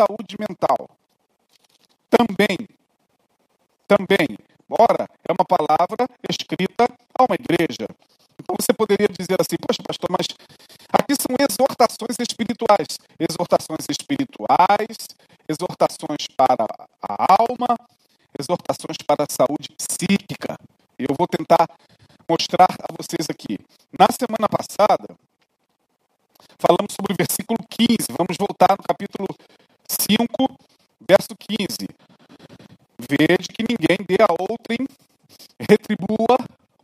saúde 0.00 0.36
mental. 0.38 0.90
Também, 2.10 2.68
também, 3.86 4.38
Ora, 4.70 5.06
é 5.28 5.32
uma 5.32 5.44
palavra 5.44 6.08
escrita 6.28 6.88
a 7.14 7.24
uma 7.24 7.36
igreja. 7.36 7.86
Então 8.40 8.56
você 8.58 8.72
poderia 8.72 9.06
dizer 9.08 9.36
assim, 9.38 9.56
poxa, 9.60 9.82
pastor, 9.86 10.10
mas 10.10 10.26
aqui 10.90 11.14
são 11.14 11.36
exortações 11.38 12.16
espirituais. 12.18 12.98
Exortações 13.20 13.84
espirituais, 13.88 14.96
exortações 15.48 16.26
para 16.34 16.66
a 17.02 17.26
alma, 17.38 17.76
exortações 18.38 18.96
para 19.06 19.24
a 19.24 19.30
saúde 19.30 19.68
psíquica. 19.76 20.58
Eu 20.98 21.14
vou 21.16 21.28
tentar 21.28 21.68
mostrar 22.28 22.70
a 22.82 22.90
vocês 22.96 23.28
aqui. 23.28 23.58
Na 23.92 24.08
semana 24.10 24.48
passada, 24.48 25.14
falamos 26.58 26.90
sobre 26.98 27.12
o 27.12 27.16
versículo 27.16 27.58
15. 27.68 28.16
Vamos 28.16 28.36
voltar 28.40 28.74
no 28.74 28.82
capítulo 28.82 29.28
5, 30.14 30.58
verso 31.08 31.34
15. 31.36 31.88
Vede 32.98 33.48
que 33.48 33.64
ninguém 33.68 33.98
dê 34.06 34.22
a 34.22 34.32
outrem, 34.38 34.86
retribua 35.58 36.38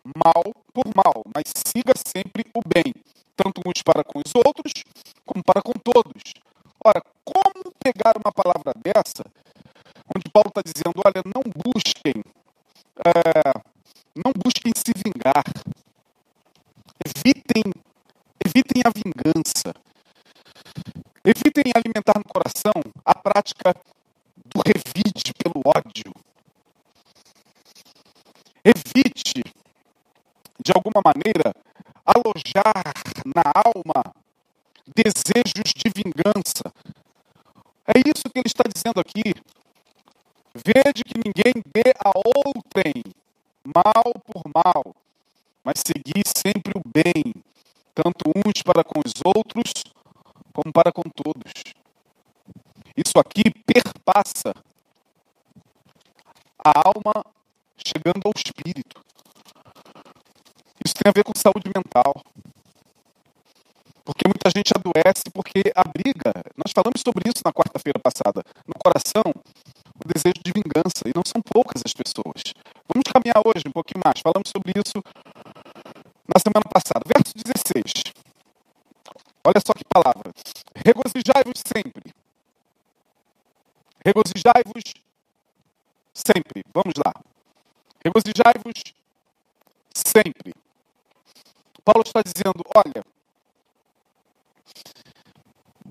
mal 0.04 0.44
por 0.72 0.86
mal, 0.94 1.22
mas 1.34 1.52
siga 1.66 1.92
sempre 1.96 2.44
o 2.54 2.60
bem, 2.66 2.92
tanto 3.36 3.60
uns 3.64 3.82
para 3.82 4.02
com 4.02 4.18
os 4.18 4.32
outros, 4.34 4.72
prática 23.40 23.74
do 24.36 24.60
revide 24.64 25.32
pelo 25.34 25.62
ódio. 25.64 26.12
Evite, 28.62 29.42
de 30.62 30.72
alguma 30.74 31.00
maneira, 31.02 31.54
alojar 32.04 32.92
na 33.24 33.42
alma 33.54 34.14
desejos 34.86 35.72
de 35.74 35.90
vingança. 35.94 36.72
É 37.86 37.98
isso 38.06 38.28
que 38.30 38.38
ele 38.38 38.46
está 38.46 38.64
dizendo 38.72 39.00
aqui. 39.00 39.34
Vede 40.54 41.02
que 41.04 41.14
ninguém 41.16 41.54
dê 41.72 41.92
a 42.04 42.10
outrem 42.14 43.02
mal 43.64 44.12
por 44.26 44.42
mal, 44.54 44.94
mas 45.64 45.80
segui 45.86 46.22
sempre 46.26 46.72
o 46.76 46.82
bem, 46.84 47.32
tanto 47.94 48.30
uns 48.36 48.62
para 48.62 48.84
com 48.84 49.00
os 49.00 49.12
outros, 49.24 49.84
como 50.52 50.72
para 50.72 50.92
com 50.92 51.02
todos. 51.02 51.52
Isso 53.00 53.18
aqui 53.18 53.44
perpassa 53.64 54.52
a 56.62 56.72
alma 56.84 57.24
chegando 57.78 58.26
ao 58.26 58.32
espírito. 58.36 59.02
Isso 60.84 60.94
tem 60.94 61.08
a 61.08 61.12
ver 61.12 61.24
com 61.24 61.32
saúde 61.34 61.70
mental. 61.74 62.22
Porque 64.04 64.28
muita 64.28 64.50
gente 64.50 64.72
adoece 64.76 65.30
porque 65.32 65.72
abriga. 65.74 66.32
Nós 66.56 66.72
falamos 66.74 67.00
sobre 67.00 67.24
isso 67.28 67.40
na 67.44 67.52
quarta-feira 67.52 67.98
passada. 67.98 68.44
No 68.66 68.74
coração, 68.76 69.32
o 69.32 70.08
desejo 70.12 70.42
de 70.44 70.52
vingança. 70.52 71.08
E 71.08 71.16
não 71.16 71.22
são 71.24 71.40
poucas 71.40 71.80
as 71.84 71.94
pessoas. 71.94 72.52
Vamos 72.92 73.08
caminhar 73.08 73.40
hoje 73.44 73.64
um 73.66 73.72
pouquinho 73.72 74.02
mais. 74.04 74.20
Falamos 74.20 74.50
sobre 74.52 74.72
isso 74.76 75.00
na 76.28 76.36
semana 76.36 76.68
passada. 76.68 77.00
Verso 77.06 77.32
16. 77.32 78.12
Olha 79.44 79.60
só 79.64 79.72
que 79.72 79.84
palavra. 79.84 80.32
Regozijai-vos 80.84 81.62
sempre. 81.64 82.12
Regozijai-vos 84.10 84.82
sempre. 86.12 86.64
Vamos 86.74 86.94
lá. 86.96 87.14
Regozijai-vos 88.04 88.82
sempre. 89.94 90.52
Paulo 91.84 92.02
está 92.04 92.20
dizendo: 92.20 92.60
olha, 92.74 93.04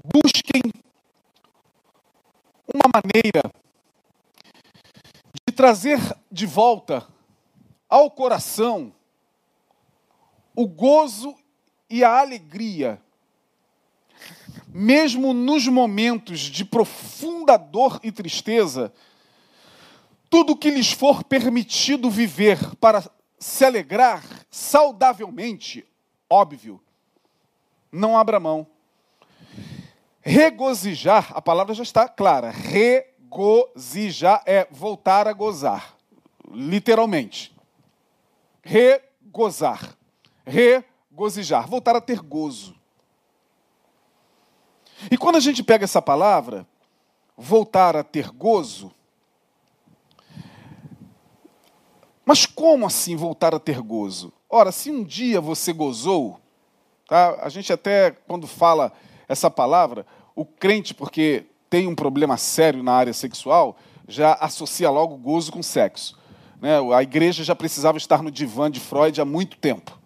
busquem 0.04 0.62
uma 2.68 2.92
maneira 2.94 3.42
de 5.48 5.56
trazer 5.56 6.00
de 6.30 6.46
volta 6.46 7.08
ao 7.88 8.12
coração 8.12 8.94
o 10.54 10.68
gozo 10.68 11.38
e 11.90 12.04
a 12.04 12.20
alegria, 12.20 13.02
mesmo 14.80 15.34
nos 15.34 15.68
momentos 15.68 16.40
de 16.40 16.64
profunda 16.64 17.58
dor 17.58 18.00
e 18.02 18.14
tristeza, 18.14 18.94
tudo 20.30 20.56
que 20.56 20.72
lhes 20.72 20.90
for 20.90 21.22
permitido 21.22 22.10
viver 22.10 22.76
para 22.78 23.04
se 23.38 23.66
alegrar 23.66 24.24
saudavelmente, 24.50 25.86
óbvio, 26.30 26.82
não 27.92 28.18
abra 28.18 28.40
mão. 28.40 28.66
Regozijar, 30.22 31.34
a 31.36 31.42
palavra 31.42 31.74
já 31.74 31.84
está 31.84 32.08
clara. 32.08 32.50
Regozijar 32.50 34.42
é 34.46 34.66
voltar 34.72 35.28
a 35.28 35.34
gozar, 35.34 35.98
literalmente. 36.50 37.54
Regozar. 38.62 39.98
Regozijar, 40.46 41.68
voltar 41.68 41.98
a 41.98 42.02
ter 42.02 42.22
gozo. 42.22 42.79
E 45.12 45.18
quando 45.18 45.38
a 45.38 45.40
gente 45.40 45.64
pega 45.64 45.84
essa 45.84 46.02
palavra, 46.02 46.68
voltar 47.36 47.96
a 47.96 48.04
ter 48.04 48.30
gozo, 48.30 48.92
mas 52.24 52.46
como 52.46 52.86
assim 52.86 53.16
voltar 53.16 53.56
a 53.56 53.60
ter 53.60 53.82
gozo? 53.82 54.32
Ora, 54.48 54.72
se 54.72 54.92
um 54.92 55.04
dia 55.04 55.42
você 55.42 55.74
gozou, 55.74 56.40
tá? 57.08 57.40
a 57.42 57.50
gente 57.50 57.74
até, 57.74 58.12
quando 58.12 58.46
fala 58.46 58.92
essa 59.28 59.50
palavra, 59.50 60.06
o 60.36 60.46
crente, 60.46 60.94
porque 60.94 61.46
tem 61.70 61.88
um 61.88 61.96
problema 61.96 62.38
sério 62.38 62.84
na 62.84 62.94
área 62.94 63.14
sexual, 63.14 63.78
já 64.08 64.34
associa 64.34 64.90
logo 64.92 65.18
gozo 65.18 65.52
com 65.52 65.64
sexo. 65.64 66.20
Né? 66.62 66.78
A 66.96 67.02
igreja 67.02 67.44
já 67.44 67.56
precisava 67.56 67.98
estar 67.98 68.22
no 68.22 68.30
divã 68.30 68.70
de 68.70 68.80
Freud 68.80 69.20
há 69.20 69.26
muito 69.26 69.58
tempo. 69.58 69.98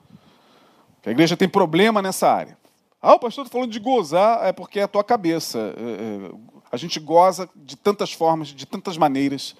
A 1.06 1.12
igreja 1.12 1.36
tem 1.36 1.50
problema 1.50 2.02
nessa 2.02 2.32
área. 2.32 2.58
Ah, 3.06 3.16
o 3.16 3.20
pastor 3.20 3.44
está 3.44 3.52
falando 3.52 3.70
de 3.70 3.80
gozar, 3.80 4.46
é 4.46 4.54
porque 4.54 4.80
é 4.80 4.84
a 4.84 4.88
tua 4.88 5.04
cabeça. 5.04 5.76
É, 5.76 5.82
é, 5.82 6.32
a 6.72 6.78
gente 6.78 7.02
goza 7.02 7.50
de 7.54 7.76
tantas 7.76 8.14
formas, 8.14 8.48
de 8.48 8.66
tantas 8.66 8.96
maneiras. 8.96 9.58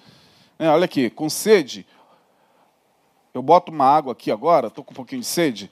É, 0.58 0.66
olha 0.70 0.86
aqui, 0.86 1.10
com 1.10 1.28
sede, 1.28 1.86
eu 3.34 3.42
boto 3.42 3.70
uma 3.70 3.84
água 3.84 4.14
aqui 4.14 4.30
agora, 4.30 4.68
estou 4.68 4.82
com 4.82 4.92
um 4.92 4.96
pouquinho 4.96 5.20
de 5.20 5.26
sede. 5.26 5.70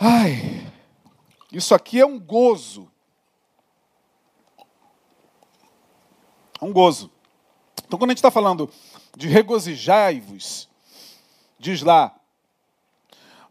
Ai, 0.00 0.66
isso 1.52 1.74
aqui 1.74 2.00
é 2.00 2.06
um 2.06 2.18
gozo. 2.18 2.90
É 6.58 6.64
um 6.64 6.72
gozo. 6.72 7.10
Então, 7.84 7.98
quando 7.98 8.12
a 8.12 8.12
gente 8.12 8.18
está 8.18 8.30
falando 8.30 8.70
de 9.14 9.28
regozijai-vos, 9.28 10.70
diz 11.58 11.82
lá 11.82 12.18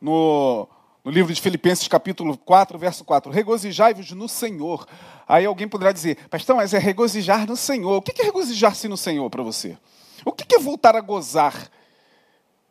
no, 0.02 0.68
no 1.10 1.14
livro 1.14 1.34
de 1.34 1.42
Filipenses, 1.42 1.88
capítulo 1.88 2.38
4, 2.38 2.78
verso 2.78 3.04
4, 3.04 3.32
regozijai-vos 3.32 4.12
no 4.12 4.30
Senhor. 4.30 4.88
Aí 5.28 5.44
alguém 5.44 5.68
poderá 5.68 5.92
dizer, 5.92 6.28
pastor, 6.30 6.56
mas 6.56 6.72
é 6.72 6.78
regozijar 6.78 7.48
no 7.48 7.58
Senhor. 7.58 7.98
O 7.98 8.02
que 8.04 8.22
é 8.22 8.26
regozijar-se 8.26 8.88
no 8.88 8.96
Senhor 8.96 9.28
para 9.28 9.42
você? 9.42 9.76
O 10.24 10.32
que 10.32 10.56
é 10.56 10.60
voltar 10.60 10.96
a 10.96 11.02
gozar 11.02 11.72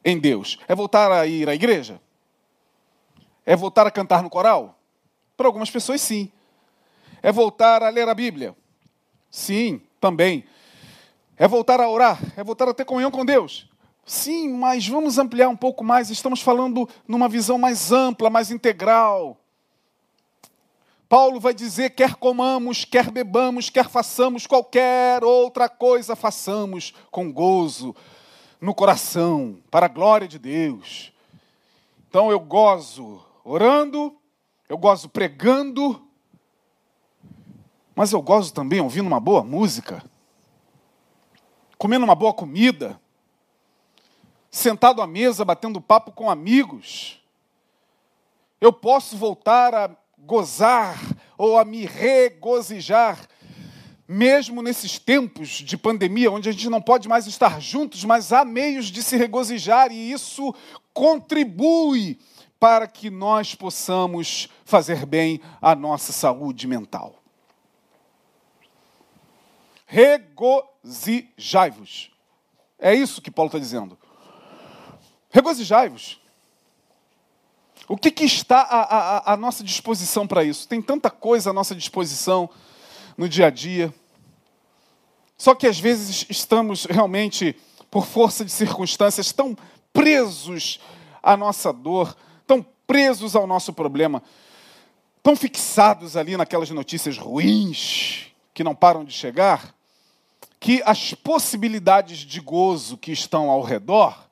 em 0.05 0.21
Deus? 0.21 0.57
É 0.69 0.75
voltar 0.77 1.11
a 1.11 1.27
ir 1.27 1.49
à 1.49 1.55
igreja? 1.57 2.01
É 3.45 3.57
voltar 3.57 3.89
a 3.89 3.91
cantar 3.91 4.23
no 4.23 4.31
coral? 4.31 4.79
Para 5.37 5.49
algumas 5.49 5.69
pessoas, 5.69 6.01
sim. 6.01 6.31
É 7.21 7.33
voltar 7.33 7.83
a 7.83 7.89
ler 7.89 8.09
a 8.09 8.15
Bíblia? 8.15 8.55
Sim, 9.29 9.83
também. 10.01 10.45
É 11.37 11.49
voltar 11.49 11.81
a 11.81 11.91
orar? 11.91 12.21
É 12.37 12.45
voltar 12.45 12.69
a 12.69 12.75
ter 12.75 12.85
comunhão 12.85 13.11
com 13.11 13.25
Deus? 13.25 13.69
Sim, 14.09 14.49
mas 14.55 14.89
vamos 14.89 15.19
ampliar 15.19 15.51
um 15.51 15.57
pouco 15.57 15.85
mais. 15.85 16.09
Estamos 16.09 16.41
falando 16.41 16.89
numa 17.07 17.29
visão 17.29 17.59
mais 17.59 17.93
ampla, 17.93 18.31
mais 18.31 18.51
integral. 18.51 19.37
Paulo 21.07 21.39
vai 21.39 21.53
dizer: 21.53 21.91
quer 21.91 22.15
comamos, 22.15 22.87
quer 22.87 23.11
bebamos, 23.11 23.69
quer 23.69 23.87
façamos 23.87 24.47
qualquer 24.47 25.23
outra 25.23 25.69
coisa, 25.69 26.17
façamos 26.17 26.95
com 27.11 27.31
gozo 27.31 27.95
no 28.59 28.75
coração, 28.75 29.59
para 29.71 29.85
a 29.85 29.91
glória 29.91 30.27
de 30.27 30.39
Deus. 30.39 31.13
Então 32.09 32.31
eu 32.31 32.41
gozo 32.41 33.23
orando, 33.45 34.17
eu 34.71 34.79
gosto 34.79 35.07
pregando, 35.11 36.03
mas 37.95 38.13
eu 38.13 38.23
gosto 38.23 38.55
também 38.55 38.81
ouvindo 38.81 39.07
uma 39.07 39.21
boa 39.21 39.45
música, 39.45 40.03
comendo 41.77 42.07
uma 42.07 42.15
boa 42.15 42.33
comida, 42.33 42.99
sentado 44.51 45.03
à 45.03 45.07
mesa 45.07 45.45
batendo 45.45 45.81
papo 45.81 46.11
com 46.13 46.31
amigos. 46.31 47.21
Eu 48.61 48.73
posso 48.73 49.17
voltar 49.17 49.75
a 49.75 49.91
gozar 50.19 50.99
ou 51.37 51.59
a 51.59 51.65
me 51.65 51.85
regozijar, 51.87 53.29
mesmo 54.07 54.63
nesses 54.63 54.99
tempos 54.99 55.49
de 55.49 55.77
pandemia, 55.77 56.31
onde 56.33 56.49
a 56.49 56.53
gente 56.53 56.69
não 56.69 56.81
pode 56.81 57.09
mais 57.09 57.27
estar 57.27 57.61
juntos, 57.61 58.05
mas 58.05 58.33
há 58.33 58.45
meios 58.45 58.87
de 58.87 59.03
se 59.03 59.17
regozijar 59.17 59.91
e 59.93 60.13
isso 60.13 60.55
contribui 60.93 62.19
para 62.59 62.89
que 62.89 63.11
nós 63.11 63.55
possamos 63.55 64.49
fazer 64.65 65.07
bem 65.07 65.41
à 65.63 65.77
nossa 65.77 66.13
saúde 66.13 66.67
mental. 66.67 67.15
Regozijai-vos. 69.87 72.11
É 72.79 72.95
isso 72.95 73.23
que 73.23 73.31
Paulo 73.31 73.49
está 73.49 73.59
dizendo. 73.59 73.99
Regozijai-vos. 75.31 76.21
O 77.89 77.97
que, 77.97 78.11
que 78.11 78.25
está 78.25 78.61
à, 78.61 78.83
à, 78.83 79.33
à 79.33 79.37
nossa 79.37 79.65
disposição 79.65 80.27
para 80.27 80.45
isso? 80.45 80.69
Tem 80.69 80.83
tanta 80.83 81.11
coisa 81.11 81.51
à 81.51 81.53
nossa 81.53 81.75
disposição 81.75 82.51
no 83.17 83.29
dia 83.29 83.47
a 83.47 83.51
dia. 83.51 83.93
Só 85.37 85.55
que 85.55 85.67
às 85.67 85.79
vezes 85.79 86.27
estamos 86.29 86.85
realmente, 86.85 87.57
por 87.91 88.05
força 88.05 88.45
de 88.45 88.51
circunstâncias, 88.51 89.33
tão 89.33 89.57
presos 89.93 90.81
à 91.23 91.37
nossa 91.37 91.73
dor, 91.73 92.17
tão 92.47 92.65
presos 92.87 93.35
ao 93.35 93.47
nosso 93.47 93.73
problema, 93.73 94.23
tão 95.23 95.35
fixados 95.37 96.17
ali 96.17 96.37
naquelas 96.37 96.71
notícias 96.71 97.17
ruins 97.17 98.27
que 98.53 98.65
não 98.65 98.75
param 98.75 99.05
de 99.05 99.13
chegar, 99.13 99.75
que 100.61 100.83
as 100.85 101.15
possibilidades 101.15 102.19
de 102.19 102.41
gozo 102.41 102.97
que 102.97 103.13
estão 103.13 103.49
ao 103.51 103.63
redor, 103.63 104.28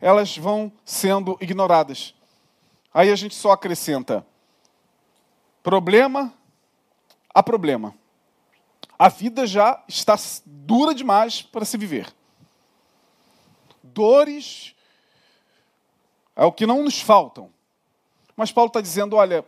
elas 0.00 0.36
vão 0.36 0.72
sendo 0.84 1.36
ignoradas. 1.40 2.14
Aí 2.92 3.10
a 3.10 3.16
gente 3.16 3.34
só 3.34 3.52
acrescenta 3.52 4.26
problema 5.62 6.32
a 7.34 7.42
problema. 7.42 7.94
A 8.98 9.08
vida 9.08 9.46
já 9.46 9.82
está 9.86 10.16
dura 10.44 10.94
demais 10.94 11.42
para 11.42 11.64
se 11.64 11.76
viver. 11.76 12.12
Dores 13.82 14.74
é 16.34 16.44
o 16.44 16.52
que 16.52 16.66
não 16.66 16.82
nos 16.82 17.00
faltam. 17.00 17.50
Mas 18.36 18.50
Paulo 18.50 18.68
está 18.68 18.80
dizendo: 18.80 19.16
olha, 19.16 19.44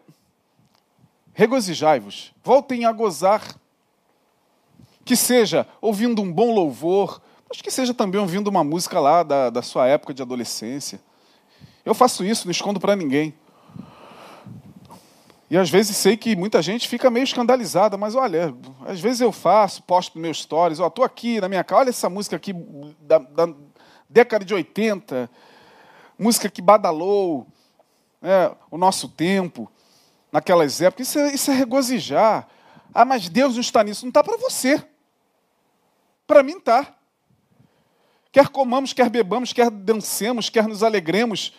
regozijai-vos, 1.33 2.33
voltem 2.43 2.85
a 2.85 2.93
gozar. 2.93 3.57
Que 5.05 5.17
seja 5.17 5.67
ouvindo 5.81 6.23
um 6.23 6.33
bom 6.33 6.55
louvor, 6.55 7.21
mas 7.51 7.61
que 7.61 7.71
seja 7.71 7.93
também 7.93 8.21
ouvindo 8.21 8.47
uma 8.47 8.63
música 8.63 9.01
lá 9.01 9.25
da, 9.25 9.51
da 9.51 9.61
sua 9.61 9.89
época 9.89 10.15
de 10.15 10.23
adolescência. 10.23 11.01
Eu 11.85 11.95
faço 11.95 12.25
isso, 12.25 12.47
não 12.47 12.53
escondo 12.53 12.79
para 12.79 12.95
ninguém. 12.95 13.35
E 15.51 15.57
às 15.57 15.69
vezes 15.69 15.97
sei 15.97 16.17
que 16.17 16.37
muita 16.37 16.63
gente 16.63 16.87
fica 16.87 17.11
meio 17.11 17.25
escandalizada, 17.25 17.97
mas 17.97 18.15
olha, 18.15 18.55
às 18.87 19.01
vezes 19.01 19.21
eu 19.21 19.33
faço, 19.33 19.83
posto 19.83 20.17
meus 20.17 20.43
stories, 20.43 20.79
ó, 20.79 20.89
tô 20.89 21.03
aqui 21.03 21.41
na 21.41 21.49
minha 21.49 21.65
casa, 21.65 21.81
olha 21.81 21.91
essa 21.91 22.09
música 22.09 22.37
aqui 22.37 22.53
da, 23.01 23.19
da 23.19 23.53
década 24.09 24.45
de 24.45 24.55
80, 24.55 25.29
música 26.17 26.49
que 26.49 26.63
badalou 26.63 27.49
né, 28.23 28.53
o 28.71 28.79
nosso 28.79 29.09
tempo, 29.09 29.69
naquelas 30.31 30.81
épocas. 30.81 31.09
Isso 31.09 31.19
é, 31.19 31.35
isso 31.35 31.51
é 31.51 31.55
regozijar. 31.55 32.47
Ah, 32.95 33.05
mas 33.05 33.29
Deus 33.29 33.55
não 33.55 33.61
está 33.61 33.83
nisso. 33.83 34.05
Não 34.05 34.11
está 34.11 34.23
para 34.23 34.37
você. 34.37 34.81
Para 36.29 36.45
mim 36.45 36.59
está. 36.59 36.95
Quer 38.33 38.49
comamos, 38.49 38.93
quer 38.93 39.09
bebamos, 39.09 39.53
quer 39.53 39.71
dancemos, 39.71 40.49
quer 40.49 40.66
nos 40.66 40.83
alegremos 40.83 41.53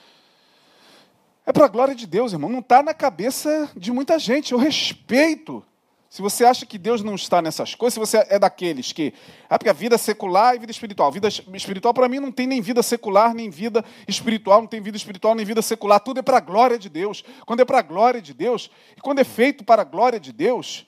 é 1.46 1.52
para 1.52 1.66
a 1.66 1.68
glória 1.68 1.96
de 1.96 2.06
Deus, 2.06 2.34
irmão. 2.34 2.50
Não 2.50 2.60
está 2.60 2.84
na 2.84 2.94
cabeça 2.94 3.70
de 3.76 3.92
muita 3.92 4.20
gente. 4.20 4.52
Eu 4.52 4.60
respeito. 4.60 5.64
Se 6.10 6.22
você 6.22 6.46
acha 6.46 6.66
que 6.66 6.78
Deus 6.78 7.02
não 7.02 7.16
está 7.16 7.42
nessas 7.42 7.74
coisas, 7.74 7.94
se 7.94 8.00
você 8.00 8.26
é 8.30 8.38
daqueles 8.38 8.92
que. 8.92 9.14
Ah, 9.50 9.58
porque 9.58 9.70
a 9.70 9.74
vida 9.74 9.98
secular 9.98 10.56
e 10.56 10.60
vida 10.60 10.72
espiritual. 10.72 11.12
Vida 11.12 11.28
espiritual, 11.28 11.94
para 11.94 12.08
mim, 12.08 12.20
não 12.20 12.32
tem 12.32 12.46
nem 12.46 12.62
vida 12.62 12.84
secular, 12.84 13.34
nem 13.34 13.50
vida 13.50 13.84
espiritual, 14.08 14.62
não 14.62 14.68
tem 14.68 14.82
vida 14.82 14.98
espiritual, 14.98 15.34
nem 15.34 15.46
vida 15.46 15.62
secular. 15.62 16.00
Tudo 16.00 16.20
é 16.20 16.24
para 16.24 16.38
a 16.38 16.42
glória 16.42 16.78
de 16.78 16.90
Deus. 16.90 17.24
Quando 17.46 17.62
é 17.62 17.66
para 17.66 17.80
a 17.80 17.84
glória 17.84 18.22
de 18.22 18.34
Deus, 18.34 18.70
e 18.96 19.02
quando 19.02 19.20
é 19.20 19.24
feito 19.24 19.64
para 19.64 19.82
a 19.82 19.86
glória 19.86 20.20
de 20.20 20.32
Deus, 20.32 20.86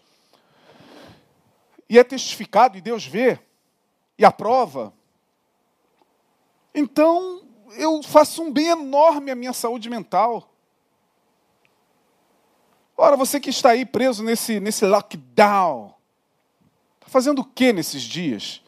e 1.89 1.98
é 1.98 2.04
testificado, 2.04 2.78
e 2.78 2.82
Deus 2.82 3.06
vê, 3.06 3.39
e 4.19 4.24
aprova, 4.24 4.93
então 6.74 7.42
eu 7.78 8.02
faço 8.04 8.42
um 8.44 8.52
bem 8.52 8.68
enorme 8.68 9.32
à 9.32 9.36
minha 9.36 9.54
saúde 9.54 9.90
mental. 9.90 10.50
Ora, 12.96 13.18
você 13.18 13.40
que 13.40 13.50
está 13.50 13.72
aí 13.72 13.86
preso 13.86 14.24
nesse, 14.24 14.60
nesse 14.60 14.86
lockdown, 14.86 15.94
está 16.96 17.08
fazendo 17.08 17.40
o 17.40 17.46
que 17.46 17.74
nesses 17.74 18.04
dias? 18.04 18.62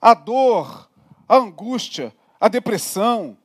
A 0.00 0.14
dor, 0.14 0.88
a 1.28 1.36
angústia, 1.36 2.14
a 2.40 2.48
depressão, 2.48 3.36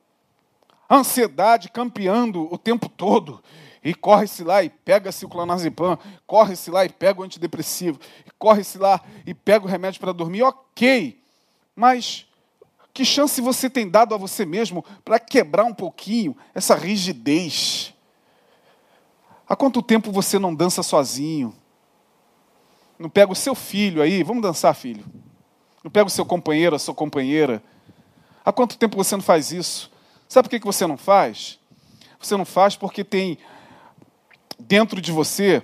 a 0.88 0.96
ansiedade 0.96 1.68
campeando 1.68 2.52
o 2.52 2.58
tempo 2.58 2.88
todo. 2.88 3.42
E 3.84 3.94
corre-se 3.94 4.44
lá 4.44 4.62
e 4.62 4.70
pega-se 4.70 5.24
o 5.24 5.28
clonazepam, 5.28 5.98
corre-se 6.24 6.70
lá 6.70 6.84
e 6.84 6.88
pega 6.88 7.20
o 7.20 7.24
antidepressivo, 7.24 7.98
corre-se 8.38 8.78
lá 8.78 9.00
e 9.26 9.34
pega 9.34 9.64
o 9.64 9.68
remédio 9.68 10.00
para 10.00 10.12
dormir. 10.12 10.42
Ok, 10.42 11.21
mas 11.74 12.26
que 12.92 13.04
chance 13.04 13.40
você 13.40 13.70
tem 13.70 13.88
dado 13.88 14.14
a 14.14 14.18
você 14.18 14.44
mesmo 14.44 14.84
para 15.04 15.18
quebrar 15.18 15.64
um 15.64 15.74
pouquinho 15.74 16.36
essa 16.54 16.74
rigidez? 16.74 17.94
Há 19.48 19.56
quanto 19.56 19.82
tempo 19.82 20.12
você 20.12 20.38
não 20.38 20.54
dança 20.54 20.82
sozinho? 20.82 21.54
Não 22.98 23.08
pega 23.08 23.32
o 23.32 23.36
seu 23.36 23.54
filho 23.54 24.02
aí, 24.02 24.22
vamos 24.22 24.42
dançar, 24.42 24.74
filho. 24.74 25.04
Não 25.82 25.90
pega 25.90 26.06
o 26.06 26.10
seu 26.10 26.24
companheiro, 26.24 26.76
a 26.76 26.78
sua 26.78 26.94
companheira. 26.94 27.62
Há 28.44 28.52
quanto 28.52 28.76
tempo 28.76 28.96
você 28.96 29.16
não 29.16 29.22
faz 29.22 29.50
isso? 29.50 29.90
Sabe 30.28 30.48
por 30.48 30.58
que 30.58 30.64
você 30.64 30.86
não 30.86 30.96
faz? 30.96 31.58
Você 32.20 32.36
não 32.36 32.44
faz 32.44 32.76
porque 32.76 33.02
tem 33.02 33.38
dentro 34.58 35.00
de 35.00 35.10
você 35.10 35.62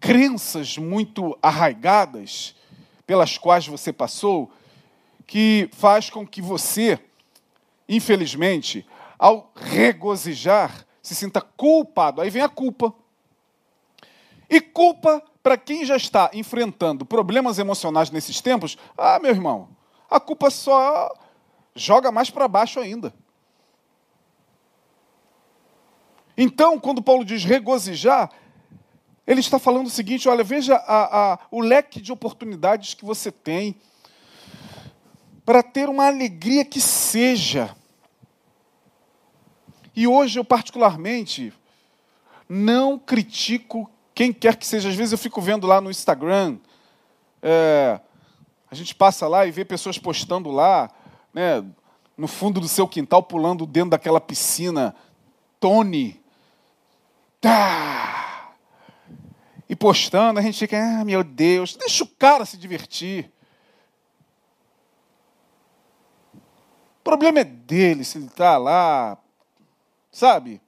crenças 0.00 0.76
muito 0.76 1.38
arraigadas 1.40 2.56
pelas 3.06 3.38
quais 3.38 3.66
você 3.66 3.92
passou 3.92 4.50
que 5.26 5.68
faz 5.72 6.10
com 6.10 6.26
que 6.26 6.42
você, 6.42 6.98
infelizmente, 7.88 8.86
ao 9.18 9.52
regozijar, 9.54 10.86
se 11.02 11.14
sinta 11.14 11.40
culpado. 11.40 12.20
Aí 12.20 12.30
vem 12.30 12.42
a 12.42 12.48
culpa. 12.48 12.94
E 14.48 14.60
culpa 14.60 15.22
para 15.42 15.56
quem 15.56 15.84
já 15.84 15.96
está 15.96 16.30
enfrentando 16.32 17.04
problemas 17.04 17.58
emocionais 17.58 18.10
nesses 18.10 18.40
tempos, 18.40 18.76
ah, 18.96 19.18
meu 19.18 19.30
irmão, 19.30 19.68
a 20.08 20.20
culpa 20.20 20.50
só 20.50 21.12
joga 21.74 22.12
mais 22.12 22.30
para 22.30 22.46
baixo 22.46 22.78
ainda. 22.78 23.12
Então, 26.36 26.78
quando 26.78 27.02
Paulo 27.02 27.24
diz 27.24 27.44
regozijar, 27.44 28.30
ele 29.26 29.40
está 29.40 29.58
falando 29.58 29.86
o 29.86 29.90
seguinte: 29.90 30.28
olha, 30.28 30.44
veja 30.44 30.76
a, 30.76 31.32
a, 31.32 31.38
o 31.50 31.60
leque 31.60 32.00
de 32.00 32.12
oportunidades 32.12 32.94
que 32.94 33.04
você 33.04 33.30
tem 33.30 33.76
para 35.44 35.62
ter 35.62 35.88
uma 35.88 36.06
alegria 36.06 36.64
que 36.64 36.80
seja. 36.80 37.74
E 39.94 40.06
hoje 40.06 40.38
eu, 40.38 40.44
particularmente, 40.44 41.52
não 42.48 42.98
critico 42.98 43.90
quem 44.14 44.32
quer 44.32 44.56
que 44.56 44.66
seja. 44.66 44.88
Às 44.88 44.94
vezes 44.94 45.12
eu 45.12 45.18
fico 45.18 45.40
vendo 45.40 45.66
lá 45.66 45.80
no 45.80 45.90
Instagram, 45.90 46.58
é, 47.42 48.00
a 48.70 48.74
gente 48.74 48.94
passa 48.94 49.26
lá 49.26 49.44
e 49.46 49.50
vê 49.50 49.64
pessoas 49.64 49.98
postando 49.98 50.50
lá, 50.50 50.90
né, 51.34 51.64
no 52.16 52.28
fundo 52.28 52.60
do 52.60 52.68
seu 52.68 52.86
quintal, 52.86 53.22
pulando 53.22 53.66
dentro 53.66 53.90
daquela 53.90 54.20
piscina, 54.20 54.94
Tony. 55.58 56.20
Tá! 57.40 58.52
E 59.68 59.74
postando, 59.74 60.38
a 60.38 60.42
gente 60.42 60.58
fica, 60.58 60.76
ah, 60.78 61.04
meu 61.04 61.24
Deus, 61.24 61.74
deixa 61.74 62.04
o 62.04 62.06
cara 62.06 62.44
se 62.44 62.56
divertir. 62.56 63.31
O 67.02 67.04
problema 67.04 67.40
é 67.40 67.44
dele, 67.44 68.04
se 68.04 68.16
ele 68.16 68.26
está 68.26 68.56
lá, 68.56 69.18
sabe? 70.12 70.60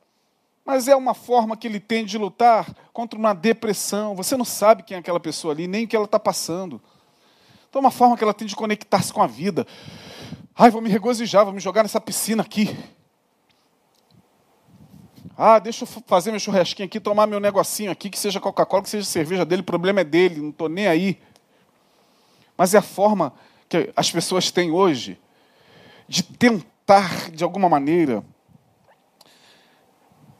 Mas 0.64 0.88
é 0.88 0.96
uma 0.96 1.14
forma 1.14 1.56
que 1.56 1.64
ele 1.64 1.78
tem 1.78 2.04
de 2.04 2.18
lutar 2.18 2.74
contra 2.92 3.16
uma 3.16 3.32
depressão. 3.32 4.16
Você 4.16 4.36
não 4.36 4.44
sabe 4.44 4.82
quem 4.82 4.96
é 4.96 4.98
aquela 4.98 5.20
pessoa 5.20 5.54
ali, 5.54 5.68
nem 5.68 5.84
o 5.84 5.88
que 5.88 5.94
ela 5.94 6.06
está 6.06 6.18
passando. 6.18 6.82
Então, 7.70 7.78
é 7.78 7.84
uma 7.84 7.90
forma 7.92 8.16
que 8.16 8.24
ela 8.24 8.34
tem 8.34 8.48
de 8.48 8.56
conectar-se 8.56 9.12
com 9.12 9.22
a 9.22 9.28
vida. 9.28 9.64
Ai, 10.56 10.72
vou 10.72 10.80
me 10.80 10.90
regozijar, 10.90 11.44
vou 11.44 11.54
me 11.54 11.60
jogar 11.60 11.84
nessa 11.84 12.00
piscina 12.00 12.42
aqui. 12.42 12.76
Ah, 15.38 15.60
deixa 15.60 15.84
eu 15.84 15.88
fazer 16.04 16.32
meu 16.32 16.40
churrasquinho 16.40 16.86
aqui, 16.86 16.98
tomar 16.98 17.28
meu 17.28 17.38
negocinho 17.38 17.92
aqui, 17.92 18.10
que 18.10 18.18
seja 18.18 18.40
Coca-Cola, 18.40 18.82
que 18.82 18.90
seja 18.90 19.06
cerveja 19.06 19.44
dele, 19.44 19.62
o 19.62 19.64
problema 19.64 20.00
é 20.00 20.04
dele, 20.04 20.40
não 20.40 20.50
estou 20.50 20.68
nem 20.68 20.88
aí. 20.88 21.20
Mas 22.56 22.74
é 22.74 22.78
a 22.78 22.82
forma 22.82 23.32
que 23.68 23.92
as 23.94 24.10
pessoas 24.10 24.50
têm 24.50 24.72
hoje 24.72 25.16
de 26.08 26.22
tentar, 26.22 27.30
de 27.30 27.42
alguma 27.44 27.68
maneira, 27.68 28.24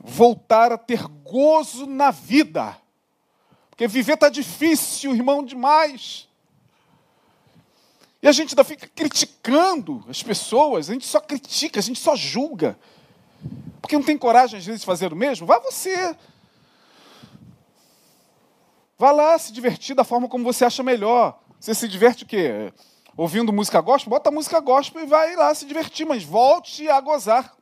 voltar 0.00 0.72
a 0.72 0.78
ter 0.78 1.06
gozo 1.24 1.86
na 1.86 2.10
vida. 2.10 2.76
Porque 3.70 3.88
viver 3.88 4.14
está 4.14 4.28
difícil, 4.28 5.14
irmão, 5.14 5.44
demais. 5.44 6.28
E 8.22 8.28
a 8.28 8.32
gente 8.32 8.52
ainda 8.52 8.64
fica 8.64 8.88
criticando 8.94 10.04
as 10.08 10.22
pessoas, 10.22 10.88
a 10.88 10.92
gente 10.92 11.06
só 11.06 11.20
critica, 11.20 11.80
a 11.80 11.82
gente 11.82 11.98
só 11.98 12.14
julga. 12.14 12.78
Porque 13.80 13.96
não 13.96 14.04
tem 14.04 14.16
coragem, 14.16 14.58
às 14.58 14.64
vezes, 14.64 14.80
de 14.80 14.86
fazer 14.86 15.12
o 15.12 15.16
mesmo? 15.16 15.46
Vá 15.46 15.58
você. 15.58 16.16
Vá 18.96 19.10
lá 19.10 19.38
se 19.38 19.52
divertir 19.52 19.94
da 19.94 20.04
forma 20.04 20.28
como 20.28 20.44
você 20.44 20.64
acha 20.64 20.82
melhor. 20.82 21.38
Você 21.58 21.74
se 21.74 21.88
diverte 21.88 22.24
o 22.24 22.26
quê? 22.26 22.72
Ouvindo 23.16 23.52
música 23.52 23.80
gospel, 23.80 24.10
bota 24.10 24.30
música 24.30 24.60
gospel 24.60 25.02
e 25.02 25.06
vai 25.06 25.36
lá 25.36 25.54
se 25.54 25.66
divertir, 25.66 26.06
mas 26.06 26.24
volte 26.24 26.88
a 26.88 27.00
gozar. 27.00 27.56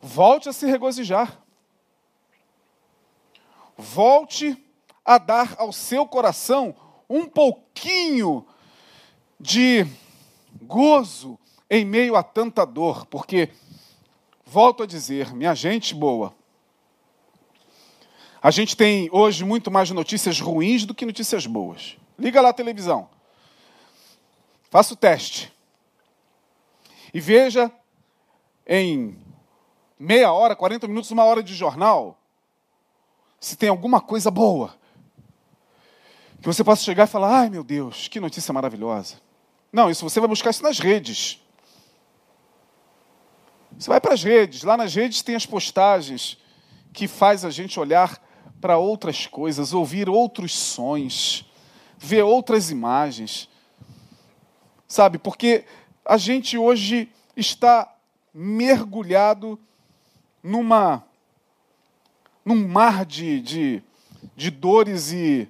Volte 0.00 0.48
a 0.48 0.52
se 0.52 0.66
regozijar. 0.66 1.40
Volte 3.76 4.56
a 5.04 5.18
dar 5.18 5.54
ao 5.58 5.72
seu 5.72 6.06
coração 6.06 6.74
um 7.08 7.26
pouquinho 7.26 8.46
de 9.38 9.86
gozo 10.62 11.38
em 11.68 11.84
meio 11.84 12.16
a 12.16 12.22
tanta 12.22 12.64
dor, 12.64 13.06
porque, 13.06 13.50
volto 14.44 14.82
a 14.82 14.86
dizer, 14.86 15.34
minha 15.34 15.54
gente 15.54 15.94
boa, 15.94 16.34
a 18.42 18.50
gente 18.50 18.76
tem 18.76 19.08
hoje 19.12 19.44
muito 19.44 19.70
mais 19.70 19.90
notícias 19.90 20.40
ruins 20.40 20.84
do 20.84 20.94
que 20.94 21.04
notícias 21.04 21.46
boas. 21.46 21.96
Liga 22.18 22.40
lá 22.40 22.50
a 22.50 22.54
televisão. 22.54 23.08
Faça 24.76 24.92
o 24.92 24.96
teste. 24.98 25.50
E 27.14 27.18
veja 27.18 27.72
em 28.66 29.16
meia 29.98 30.30
hora, 30.30 30.54
40 30.54 30.86
minutos, 30.86 31.10
uma 31.10 31.24
hora 31.24 31.42
de 31.42 31.54
jornal, 31.54 32.20
se 33.40 33.56
tem 33.56 33.70
alguma 33.70 34.02
coisa 34.02 34.30
boa. 34.30 34.76
Que 36.42 36.46
você 36.46 36.62
possa 36.62 36.82
chegar 36.82 37.04
e 37.04 37.10
falar: 37.10 37.38
ai 37.38 37.48
meu 37.48 37.64
Deus, 37.64 38.06
que 38.08 38.20
notícia 38.20 38.52
maravilhosa. 38.52 39.14
Não, 39.72 39.90
isso 39.90 40.04
você 40.06 40.20
vai 40.20 40.28
buscar 40.28 40.50
isso 40.50 40.62
nas 40.62 40.78
redes. 40.78 41.40
Você 43.78 43.88
vai 43.88 43.98
para 43.98 44.12
as 44.12 44.22
redes, 44.22 44.62
lá 44.62 44.76
nas 44.76 44.94
redes 44.94 45.22
tem 45.22 45.36
as 45.36 45.46
postagens 45.46 46.36
que 46.92 47.08
faz 47.08 47.46
a 47.46 47.50
gente 47.50 47.80
olhar 47.80 48.22
para 48.60 48.76
outras 48.76 49.26
coisas, 49.26 49.72
ouvir 49.72 50.06
outros 50.06 50.54
sons, 50.54 51.50
ver 51.96 52.24
outras 52.24 52.70
imagens. 52.70 53.48
Sabe, 54.88 55.18
porque 55.18 55.64
a 56.04 56.16
gente 56.16 56.56
hoje 56.56 57.08
está 57.36 57.92
mergulhado 58.32 59.58
numa 60.42 61.04
num 62.44 62.68
mar 62.68 63.04
de, 63.04 63.40
de, 63.40 63.82
de 64.36 64.52
dores 64.52 65.10
e, 65.10 65.48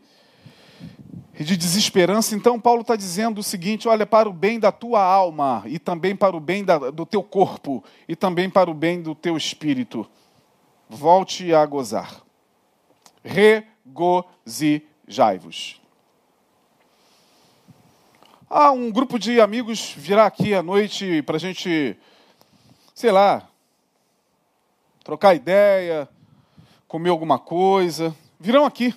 de 1.34 1.56
desesperança. 1.56 2.34
Então, 2.34 2.58
Paulo 2.58 2.80
está 2.80 2.96
dizendo 2.96 3.40
o 3.40 3.42
seguinte: 3.42 3.86
olha, 3.86 4.06
para 4.06 4.26
o 4.28 4.32
bem 4.32 4.58
da 4.58 4.72
tua 4.72 5.02
alma, 5.02 5.62
e 5.66 5.78
também 5.78 6.16
para 6.16 6.34
o 6.34 6.40
bem 6.40 6.64
da, 6.64 6.90
do 6.90 7.04
teu 7.04 7.22
corpo, 7.22 7.84
e 8.08 8.16
também 8.16 8.48
para 8.48 8.70
o 8.70 8.74
bem 8.74 9.02
do 9.02 9.14
teu 9.14 9.36
espírito, 9.36 10.08
volte 10.88 11.52
a 11.52 11.66
gozar. 11.66 12.22
Regozijai-vos. 13.22 15.85
Ah, 18.48 18.70
um 18.70 18.92
grupo 18.92 19.18
de 19.18 19.40
amigos 19.40 19.92
virá 19.96 20.24
aqui 20.24 20.54
à 20.54 20.62
noite 20.62 21.20
para 21.22 21.34
a 21.34 21.40
gente, 21.40 21.98
sei 22.94 23.10
lá, 23.10 23.48
trocar 25.02 25.34
ideia, 25.34 26.08
comer 26.86 27.10
alguma 27.10 27.40
coisa. 27.40 28.14
Virão 28.38 28.64
aqui. 28.64 28.94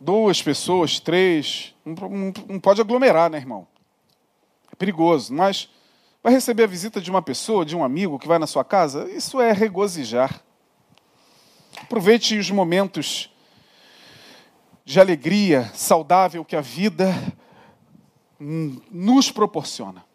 Duas 0.00 0.42
pessoas, 0.42 0.98
três. 0.98 1.72
Não, 1.84 2.58
pode 2.58 2.80
aglomerar, 2.80 3.30
né, 3.30 3.38
irmão? 3.38 3.64
É 4.72 4.74
perigoso. 4.74 5.32
Mas 5.32 5.70
vai 6.24 6.32
receber 6.32 6.64
a 6.64 6.68
visita 6.68 7.00
de 7.00 7.10
uma 7.10 7.22
pessoa, 7.22 7.64
de 7.64 7.76
um 7.76 7.84
amigo 7.84 8.18
que 8.18 8.26
vai 8.26 8.40
na 8.40 8.48
sua 8.48 8.64
casa? 8.64 9.08
Isso 9.08 9.40
é 9.40 9.52
regozijar. 9.52 10.42
Aproveite 11.80 12.36
os 12.36 12.50
momentos 12.50 13.30
de 14.86 14.98
alegria 15.00 15.70
saudável 15.74 16.44
que 16.44 16.54
a 16.54 16.60
vida 16.60 17.12
nos 18.38 19.32
proporciona. 19.32 20.06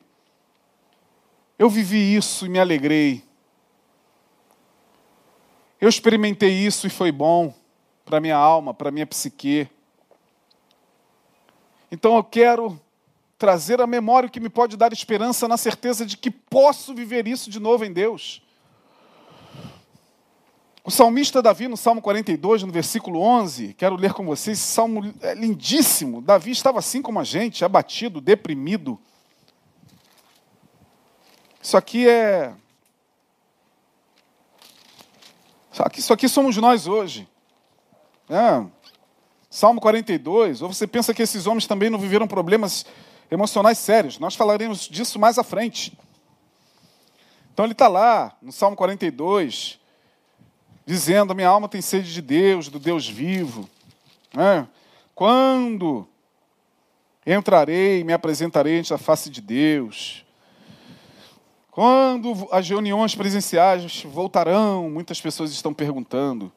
eu 1.58 1.70
vivi 1.70 2.14
isso 2.14 2.46
e 2.46 2.48
me 2.48 2.58
alegrei. 2.58 3.24
Eu 5.80 5.88
experimentei 5.88 6.52
isso 6.52 6.86
e 6.86 6.90
foi 6.90 7.10
bom 7.10 7.54
para 8.04 8.20
minha 8.20 8.36
alma, 8.36 8.74
para 8.74 8.90
minha 8.90 9.06
psique. 9.06 9.68
Então 11.90 12.16
eu 12.16 12.24
quero 12.24 12.80
trazer 13.38 13.80
à 13.80 13.86
memória 13.86 14.28
que 14.28 14.38
me 14.38 14.48
pode 14.48 14.76
dar 14.76 14.92
esperança 14.92 15.48
na 15.48 15.56
certeza 15.56 16.06
de 16.06 16.16
que 16.16 16.30
posso 16.30 16.94
viver 16.94 17.26
isso 17.26 17.50
de 17.50 17.58
novo 17.58 17.84
em 17.84 17.92
Deus. 17.92 18.42
O 20.84 20.90
salmista 20.90 21.40
Davi, 21.40 21.68
no 21.68 21.76
Salmo 21.76 22.02
42, 22.02 22.64
no 22.64 22.72
versículo 22.72 23.20
11, 23.20 23.74
quero 23.74 23.94
ler 23.94 24.12
com 24.12 24.24
vocês, 24.24 24.58
esse 24.58 24.66
salmo 24.66 25.14
é 25.20 25.32
lindíssimo. 25.32 26.20
Davi 26.20 26.50
estava 26.50 26.80
assim 26.80 27.00
como 27.00 27.20
a 27.20 27.24
gente, 27.24 27.64
abatido, 27.64 28.20
deprimido. 28.20 28.98
Isso 31.62 31.76
aqui 31.76 32.08
é. 32.08 32.52
Isso 35.96 36.12
aqui 36.12 36.28
somos 36.28 36.56
nós 36.56 36.88
hoje. 36.88 37.28
É. 38.28 38.66
Salmo 39.48 39.80
42, 39.80 40.62
ou 40.62 40.72
você 40.72 40.86
pensa 40.86 41.14
que 41.14 41.22
esses 41.22 41.46
homens 41.46 41.66
também 41.66 41.90
não 41.90 41.98
viveram 41.98 42.26
problemas 42.26 42.84
emocionais 43.30 43.78
sérios? 43.78 44.18
Nós 44.18 44.34
falaremos 44.34 44.88
disso 44.88 45.18
mais 45.18 45.38
à 45.38 45.44
frente. 45.44 45.96
Então 47.52 47.66
ele 47.66 47.72
está 47.72 47.86
lá, 47.86 48.36
no 48.42 48.50
Salmo 48.50 48.76
42, 48.76 49.78
dizendo: 50.84 51.34
minha 51.34 51.48
alma 51.48 51.68
tem 51.68 51.80
sede 51.80 52.12
de 52.12 52.22
Deus, 52.22 52.68
do 52.68 52.78
Deus 52.78 53.08
vivo. 53.08 53.68
Né? 54.34 54.66
Quando 55.14 56.06
entrarei 57.26 58.02
me 58.02 58.12
apresentarei 58.12 58.78
ante 58.78 58.92
a 58.92 58.98
face 58.98 59.30
de 59.30 59.40
Deus? 59.40 60.24
Quando 61.70 62.48
as 62.50 62.68
reuniões 62.68 63.14
presenciais 63.14 64.02
voltarão? 64.02 64.90
Muitas 64.90 65.20
pessoas 65.20 65.52
estão 65.52 65.72
perguntando. 65.72 66.52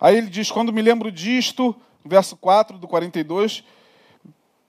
Aí 0.00 0.16
ele 0.16 0.28
diz: 0.28 0.50
quando 0.50 0.72
me 0.72 0.82
lembro 0.82 1.10
disto, 1.12 1.74
verso 2.04 2.36
4 2.36 2.78
do 2.78 2.88
42, 2.88 3.62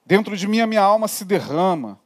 dentro 0.05 0.37
de 0.37 0.47
mim 0.47 0.59
a 0.59 0.67
minha 0.67 0.81
alma 0.81 1.07
se 1.07 1.25
derrama. 1.25 1.99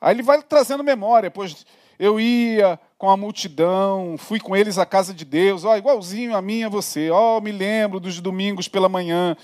Aí 0.00 0.14
ele 0.14 0.22
vai 0.22 0.42
trazendo 0.42 0.84
memória, 0.84 1.30
pois 1.30 1.66
eu 1.98 2.20
ia 2.20 2.78
com 2.98 3.08
a 3.08 3.16
multidão, 3.16 4.16
fui 4.18 4.40
com 4.40 4.56
eles 4.56 4.76
à 4.76 4.84
casa 4.84 5.14
de 5.14 5.24
Deus, 5.24 5.64
ó, 5.64 5.76
igualzinho 5.76 6.36
a 6.36 6.42
mim 6.42 6.58
e 6.58 6.64
a 6.64 6.68
você. 6.68 7.10
Ó, 7.10 7.40
me 7.40 7.52
lembro 7.52 8.00
dos 8.00 8.20
domingos 8.20 8.66
pela 8.66 8.88
manhã, 8.88 9.36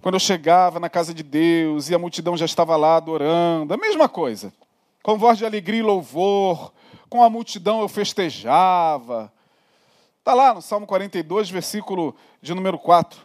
quando 0.00 0.14
eu 0.14 0.20
chegava 0.20 0.80
na 0.80 0.88
casa 0.88 1.12
de 1.12 1.22
Deus 1.22 1.90
e 1.90 1.94
a 1.94 1.98
multidão 1.98 2.34
já 2.34 2.46
estava 2.46 2.74
lá 2.76 2.96
adorando. 2.96 3.74
A 3.74 3.76
mesma 3.76 4.08
coisa. 4.08 4.50
Com 5.02 5.18
voz 5.18 5.36
de 5.36 5.44
alegria 5.44 5.80
e 5.80 5.82
louvor, 5.82 6.72
com 7.10 7.22
a 7.22 7.28
multidão 7.28 7.82
eu 7.82 7.88
festejava. 7.88 9.30
Está 10.18 10.32
lá 10.32 10.54
no 10.54 10.62
Salmo 10.62 10.86
42, 10.86 11.50
versículo 11.50 12.16
de 12.40 12.54
número 12.54 12.78
4. 12.78 13.20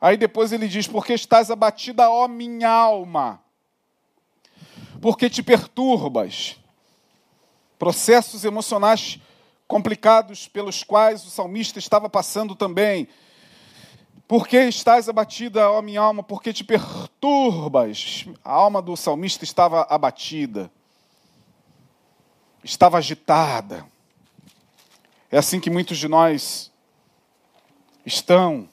Aí 0.00 0.16
depois 0.16 0.52
ele 0.52 0.66
diz: 0.66 0.88
Porque 0.88 1.12
estás 1.12 1.50
abatida, 1.50 2.08
ó 2.08 2.26
minha 2.26 2.70
alma, 2.70 3.42
porque 5.02 5.28
te 5.28 5.42
perturbas 5.42 6.56
processos 7.78 8.44
emocionais 8.44 9.20
complicados 9.66 10.46
pelos 10.48 10.82
quais 10.82 11.24
o 11.24 11.30
salmista 11.30 11.78
estava 11.78 12.08
passando 12.08 12.54
também. 12.54 13.08
Por 14.28 14.48
que 14.48 14.58
estás 14.58 15.08
abatida, 15.08 15.70
ó 15.70 15.80
minha 15.80 16.00
alma? 16.00 16.22
Porque 16.22 16.52
te 16.52 16.64
perturbas. 16.64 18.26
A 18.44 18.52
alma 18.52 18.82
do 18.82 18.96
salmista 18.96 19.44
estava 19.44 19.82
abatida, 19.82 20.70
estava 22.64 22.98
agitada. 22.98 23.86
É 25.30 25.38
assim 25.38 25.60
que 25.60 25.70
muitos 25.70 25.98
de 25.98 26.08
nós 26.08 26.72
estão. 28.04 28.68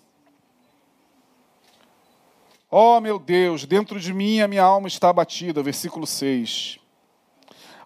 Ó 2.70 2.98
oh, 2.98 3.02
meu 3.02 3.20
Deus, 3.20 3.66
dentro 3.66 4.00
de 4.00 4.12
mim 4.12 4.42
a 4.42 4.48
minha 4.48 4.64
alma 4.64 4.88
está 4.88 5.10
abatida. 5.10 5.62
Versículo 5.62 6.08
6. 6.08 6.80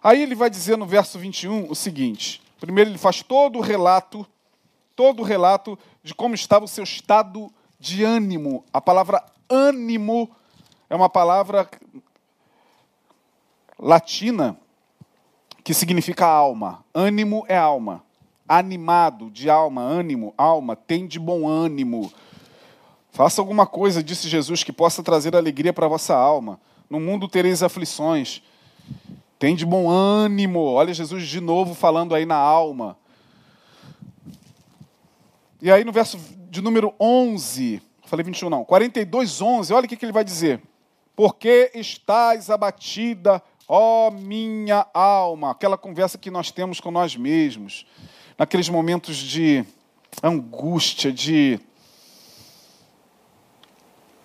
Aí 0.02 0.22
ele 0.22 0.34
vai 0.34 0.48
dizer 0.48 0.76
no 0.76 0.86
verso 0.86 1.18
21 1.18 1.70
o 1.70 1.74
seguinte: 1.74 2.42
primeiro 2.60 2.90
ele 2.90 2.98
faz 2.98 3.22
todo 3.22 3.58
o 3.58 3.62
relato, 3.62 4.26
todo 4.94 5.20
o 5.20 5.24
relato 5.24 5.78
de 6.02 6.14
como 6.14 6.34
estava 6.34 6.64
o 6.64 6.68
seu 6.68 6.84
estado 6.84 7.52
de 7.78 8.04
ânimo. 8.04 8.64
A 8.72 8.80
palavra 8.80 9.24
ânimo 9.48 10.30
é 10.90 10.96
uma 10.96 11.08
palavra 11.08 11.68
latina 13.78 14.56
que 15.62 15.74
significa 15.74 16.26
alma. 16.26 16.84
Ânimo 16.94 17.44
é 17.48 17.56
alma. 17.56 18.02
Animado, 18.48 19.30
de 19.30 19.50
alma, 19.50 19.82
ânimo, 19.82 20.32
alma, 20.38 20.74
tem 20.74 21.06
de 21.06 21.18
bom 21.18 21.46
ânimo. 21.46 22.10
Faça 23.12 23.40
alguma 23.40 23.66
coisa, 23.66 24.02
disse 24.02 24.28
Jesus, 24.28 24.64
que 24.64 24.72
possa 24.72 25.02
trazer 25.02 25.36
alegria 25.36 25.72
para 25.72 25.84
a 25.84 25.88
vossa 25.88 26.14
alma. 26.16 26.58
No 26.88 26.98
mundo 26.98 27.28
tereis 27.28 27.62
aflições. 27.62 28.42
Tem 29.38 29.54
de 29.54 29.64
bom 29.64 29.88
ânimo. 29.88 30.60
Olha 30.60 30.92
Jesus 30.92 31.28
de 31.28 31.40
novo 31.40 31.74
falando 31.74 32.14
aí 32.14 32.26
na 32.26 32.36
alma. 32.36 32.98
E 35.62 35.70
aí 35.70 35.84
no 35.84 35.92
verso 35.92 36.18
de 36.50 36.60
número 36.60 36.94
11, 36.98 37.80
falei 38.04 38.24
21 38.24 38.48
não, 38.48 38.64
42, 38.64 39.42
11, 39.42 39.72
olha 39.72 39.86
o 39.86 39.88
que, 39.88 39.96
que 39.96 40.04
ele 40.04 40.12
vai 40.12 40.24
dizer. 40.24 40.62
Porque 41.14 41.70
estás 41.74 42.48
abatida, 42.48 43.42
ó 43.68 44.10
minha 44.10 44.86
alma. 44.94 45.50
Aquela 45.50 45.76
conversa 45.76 46.16
que 46.16 46.30
nós 46.30 46.50
temos 46.50 46.80
com 46.80 46.90
nós 46.90 47.16
mesmos. 47.16 47.86
Naqueles 48.36 48.68
momentos 48.68 49.16
de 49.16 49.64
angústia, 50.22 51.12
de 51.12 51.60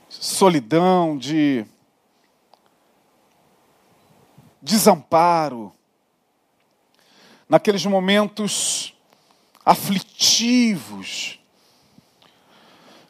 solidão, 0.07 1.17
de 1.17 1.65
desamparo, 4.63 5.73
naqueles 7.49 7.85
momentos 7.85 8.95
aflitivos, 9.65 11.37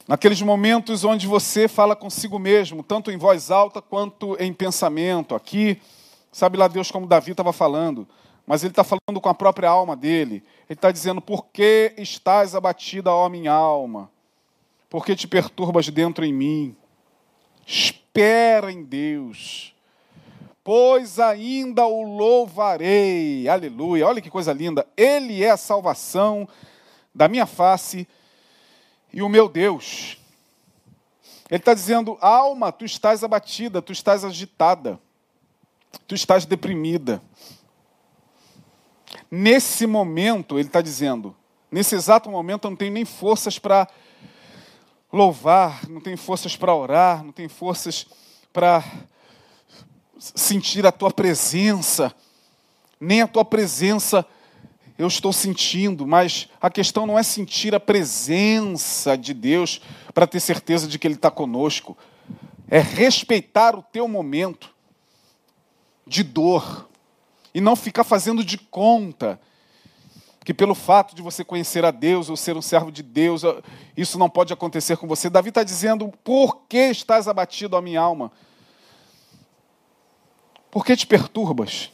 naqueles 0.07 0.41
momentos 0.41 1.03
onde 1.03 1.27
você 1.27 1.67
fala 1.67 1.95
consigo 1.95 2.39
mesmo, 2.39 2.81
tanto 2.81 3.11
em 3.11 3.17
voz 3.17 3.51
alta 3.51 3.83
quanto 3.83 4.35
em 4.39 4.51
pensamento. 4.51 5.35
Aqui, 5.35 5.79
sabe 6.31 6.57
lá 6.57 6.67
Deus 6.67 6.89
como 6.89 7.05
Davi 7.05 7.31
estava 7.31 7.53
falando, 7.53 8.07
mas 8.47 8.63
ele 8.63 8.71
está 8.71 8.83
falando 8.83 9.21
com 9.21 9.29
a 9.29 9.33
própria 9.35 9.69
alma 9.69 9.95
dele. 9.95 10.43
Ele 10.67 10.75
está 10.75 10.91
dizendo: 10.91 11.21
Por 11.21 11.45
que 11.45 11.93
estás 11.99 12.55
abatida, 12.55 13.11
ó 13.11 13.29
minha 13.29 13.53
alma? 13.53 14.09
Por 14.89 15.05
que 15.05 15.15
te 15.15 15.27
perturbas 15.27 15.87
dentro 15.89 16.25
em 16.25 16.33
mim? 16.33 16.75
Espera 17.65 18.71
em 18.71 18.83
Deus, 18.83 19.72
pois 20.63 21.19
ainda 21.19 21.85
o 21.85 22.01
louvarei. 22.01 23.47
Aleluia. 23.47 24.07
Olha 24.07 24.21
que 24.21 24.29
coisa 24.29 24.53
linda. 24.53 24.87
Ele 24.95 25.43
é 25.43 25.49
a 25.49 25.57
salvação 25.57 26.47
da 27.13 27.27
minha 27.27 27.45
face 27.45 28.07
e 29.11 29.21
o 29.21 29.29
meu 29.29 29.49
Deus. 29.49 30.17
Ele 31.49 31.59
está 31.59 31.73
dizendo: 31.73 32.17
alma, 32.21 32.71
tu 32.71 32.85
estás 32.85 33.23
abatida, 33.23 33.81
tu 33.81 33.91
estás 33.91 34.23
agitada, 34.23 34.99
tu 36.07 36.15
estás 36.15 36.45
deprimida. 36.45 37.21
Nesse 39.29 39.85
momento, 39.85 40.57
ele 40.57 40.67
está 40.67 40.81
dizendo, 40.81 41.35
nesse 41.71 41.95
exato 41.95 42.29
momento 42.29 42.65
eu 42.65 42.71
não 42.71 42.77
tenho 42.77 42.93
nem 42.93 43.05
forças 43.05 43.59
para 43.59 43.87
louvar, 45.11 45.87
não 45.87 46.01
tenho 46.01 46.17
forças 46.17 46.55
para 46.55 46.73
orar, 46.73 47.23
não 47.23 47.31
tenho 47.31 47.49
forças 47.49 48.07
para 48.51 48.83
sentir 50.35 50.85
a 50.85 50.91
tua 50.91 51.11
presença, 51.11 52.13
nem 52.99 53.21
a 53.21 53.27
tua 53.27 53.43
presença 53.43 54.25
eu 54.97 55.07
estou 55.07 55.33
sentindo, 55.33 56.07
mas 56.07 56.47
a 56.61 56.69
questão 56.69 57.05
não 57.05 57.17
é 57.17 57.23
sentir 57.23 57.75
a 57.75 57.79
presença 57.79 59.17
de 59.17 59.33
Deus 59.33 59.81
para 60.13 60.27
ter 60.27 60.39
certeza 60.39 60.87
de 60.87 60.97
que 60.97 61.07
Ele 61.07 61.15
está 61.15 61.31
conosco, 61.31 61.97
é 62.69 62.79
respeitar 62.79 63.75
o 63.75 63.83
teu 63.83 64.07
momento 64.07 64.69
de 66.07 66.23
dor 66.23 66.87
e 67.53 67.59
não 67.59 67.75
ficar 67.75 68.03
fazendo 68.03 68.43
de 68.43 68.57
conta 68.57 69.39
que 70.45 70.53
pelo 70.53 70.75
fato 70.75 71.15
de 71.15 71.21
você 71.21 71.43
conhecer 71.43 71.85
a 71.85 71.91
Deus 71.91 72.29
ou 72.29 72.35
ser 72.35 72.55
um 72.55 72.61
servo 72.61 72.91
de 72.91 73.01
Deus, 73.01 73.43
isso 73.95 74.19
não 74.19 74.29
pode 74.29 74.51
acontecer 74.51 74.97
com 74.97 75.07
você. 75.07 75.29
Davi 75.29 75.49
está 75.49 75.63
dizendo: 75.63 76.11
Por 76.23 76.63
que 76.67 76.89
estás 76.89 77.27
abatido, 77.27 77.77
a 77.77 77.81
minha 77.81 78.01
alma? 78.01 78.31
Por 80.73 80.83
que 80.83 80.95
te 80.95 81.05
perturbas? 81.05 81.91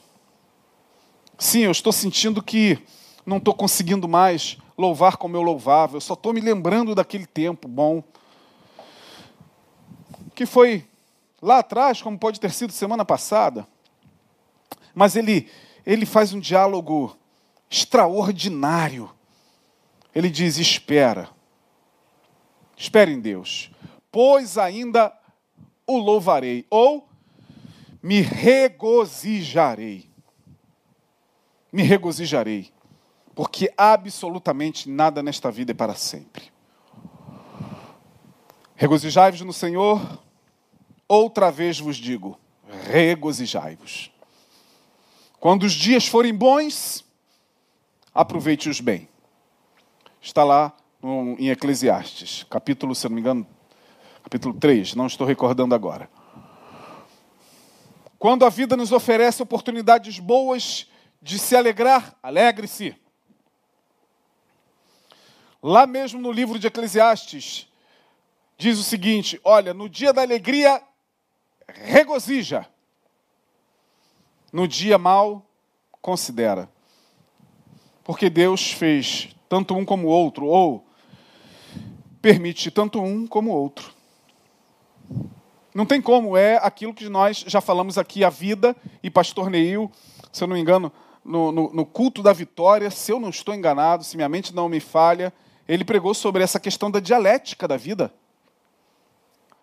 Sim, 1.37 1.63
eu 1.63 1.71
estou 1.71 1.91
sentindo 1.91 2.41
que 2.41 2.79
não 3.25 3.35
estou 3.35 3.53
conseguindo 3.53 4.07
mais 4.07 4.57
louvar 4.77 5.17
como 5.17 5.35
eu 5.35 5.41
louvava, 5.41 5.97
eu 5.97 6.01
só 6.01 6.13
estou 6.13 6.31
me 6.31 6.39
lembrando 6.39 6.95
daquele 6.95 7.25
tempo 7.25 7.67
bom. 7.67 8.01
Que 10.33 10.45
foi 10.45 10.87
lá 11.41 11.59
atrás, 11.59 12.01
como 12.01 12.17
pode 12.17 12.39
ter 12.39 12.53
sido 12.53 12.71
semana 12.71 13.03
passada. 13.03 13.67
Mas 14.95 15.17
ele, 15.17 15.51
ele 15.85 16.05
faz 16.05 16.31
um 16.31 16.39
diálogo 16.39 17.17
extraordinário. 17.69 19.11
Ele 20.15 20.29
diz: 20.29 20.55
espera, 20.57 21.29
espere 22.77 23.11
em 23.11 23.19
Deus, 23.19 23.71
pois 24.09 24.57
ainda 24.57 25.13
o 25.85 25.97
louvarei, 25.97 26.65
ou 26.69 27.08
me 28.01 28.21
regozijarei. 28.21 30.09
Me 31.71 31.83
regozijarei, 31.83 32.71
porque 33.35 33.71
absolutamente 33.77 34.89
nada 34.89 35.21
nesta 35.21 35.51
vida 35.51 35.71
é 35.71 35.75
para 35.75 35.93
sempre. 35.93 36.51
Regozijai-vos 38.75 39.41
no 39.41 39.53
Senhor, 39.53 40.19
outra 41.07 41.51
vez 41.51 41.79
vos 41.79 41.97
digo, 41.97 42.39
regozijai-vos. 42.89 44.12
Quando 45.39 45.63
os 45.63 45.73
dias 45.73 46.07
forem 46.07 46.33
bons, 46.33 47.05
aproveite-os 48.13 48.79
bem. 48.81 49.07
Está 50.21 50.43
lá 50.43 50.75
em 51.38 51.49
Eclesiastes, 51.49 52.45
capítulo, 52.49 52.95
se 52.95 53.07
não 53.07 53.15
me 53.15 53.21
engano, 53.21 53.47
capítulo 54.23 54.53
3, 54.55 54.95
não 54.95 55.07
estou 55.07 55.27
recordando 55.27 55.75
agora. 55.75 56.09
Quando 58.19 58.45
a 58.45 58.49
vida 58.49 58.75
nos 58.75 58.91
oferece 58.91 59.41
oportunidades 59.41 60.19
boas 60.19 60.86
de 61.21 61.39
se 61.39 61.55
alegrar, 61.55 62.17
alegre-se. 62.21 62.93
Lá 65.63 65.88
mesmo 65.88 66.19
no 66.19 66.29
livro 66.29 66.60
de 66.60 66.67
Eclesiastes, 66.67 67.69
diz 68.58 68.77
o 68.77 68.84
seguinte: 68.84 69.39
olha, 69.41 69.73
no 69.73 69.88
dia 69.88 70.12
da 70.12 70.21
alegria, 70.21 70.84
regozija. 71.65 72.67
No 74.51 74.67
dia 74.67 74.97
mal, 74.97 75.45
considera. 76.01 76.69
Porque 78.03 78.29
Deus 78.29 78.71
fez 78.71 79.34
tanto 79.47 79.75
um 79.75 79.86
como 79.86 80.08
o 80.08 80.12
outro, 80.12 80.45
ou 80.45 80.86
permite 82.21 82.69
tanto 82.69 83.01
um 83.01 83.25
como 83.25 83.51
o 83.51 83.55
outro. 83.55 83.93
Não 85.79 85.85
tem 85.85 86.01
como, 86.01 86.35
é 86.35 86.57
aquilo 86.57 86.93
que 86.93 87.08
nós 87.08 87.45
já 87.47 87.62
falamos 87.62 87.97
aqui, 87.97 88.21
a 88.21 88.29
vida, 88.29 88.75
e 89.01 89.10
pastor 89.10 89.49
Neil, 89.49 89.89
se 90.29 90.43
eu 90.43 90.47
não 90.49 90.56
me 90.56 90.62
engano, 90.62 90.91
no, 91.23 91.54
no, 91.54 91.71
no, 91.71 91.85
culto 91.85 92.21
da 92.21 92.33
vitória, 92.33 92.91
se 92.91 93.13
eu 93.13 93.17
não 93.17 93.29
estou 93.29 93.56
enganado, 93.56 94.04
se 94.04 94.17
minha 94.17 94.27
mente 94.27 94.54
não 94.54 94.67
me 94.67 94.81
falha, 94.81 95.31
ele 95.65 95.85
pregou 95.85 96.13
sobre 96.13 96.43
essa 96.43 96.60
questão 96.60 96.91
da 96.91 96.99
dialética 96.99 97.65
da 97.65 97.77
vida. 97.77 98.13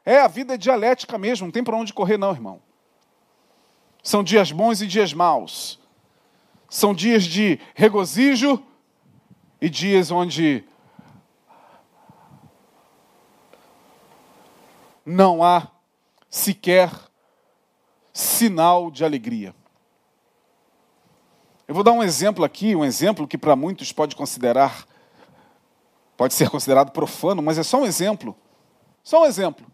É, 0.06 0.18
a 0.20 0.26
vida 0.26 0.54
é 0.54 0.56
dialética 0.56 1.18
mesmo, 1.18 1.48
não 1.48 1.52
tem 1.52 1.62
para 1.62 1.76
onde 1.76 1.92
correr, 1.92 2.16
não, 2.16 2.32
irmão. 2.32 2.62
São 4.02 4.24
dias 4.24 4.50
bons 4.50 4.80
e 4.80 4.86
dias 4.86 5.12
maus. 5.12 5.78
São 6.66 6.94
dias 6.94 7.24
de 7.24 7.60
regozijo 7.74 8.64
e 9.60 9.68
dias 9.68 10.10
onde 10.10 10.64
não 15.04 15.44
há 15.44 15.75
sequer 16.36 16.90
sinal 18.12 18.90
de 18.90 19.04
alegria. 19.04 19.54
Eu 21.66 21.74
vou 21.74 21.82
dar 21.82 21.92
um 21.92 22.02
exemplo 22.02 22.44
aqui, 22.44 22.76
um 22.76 22.84
exemplo 22.84 23.26
que 23.26 23.38
para 23.38 23.56
muitos 23.56 23.90
pode 23.90 24.14
considerar 24.14 24.86
pode 26.16 26.34
ser 26.34 26.48
considerado 26.48 26.92
profano, 26.92 27.42
mas 27.42 27.58
é 27.58 27.62
só 27.62 27.80
um 27.80 27.86
exemplo. 27.86 28.36
Só 29.02 29.22
um 29.22 29.26
exemplo. 29.26 29.66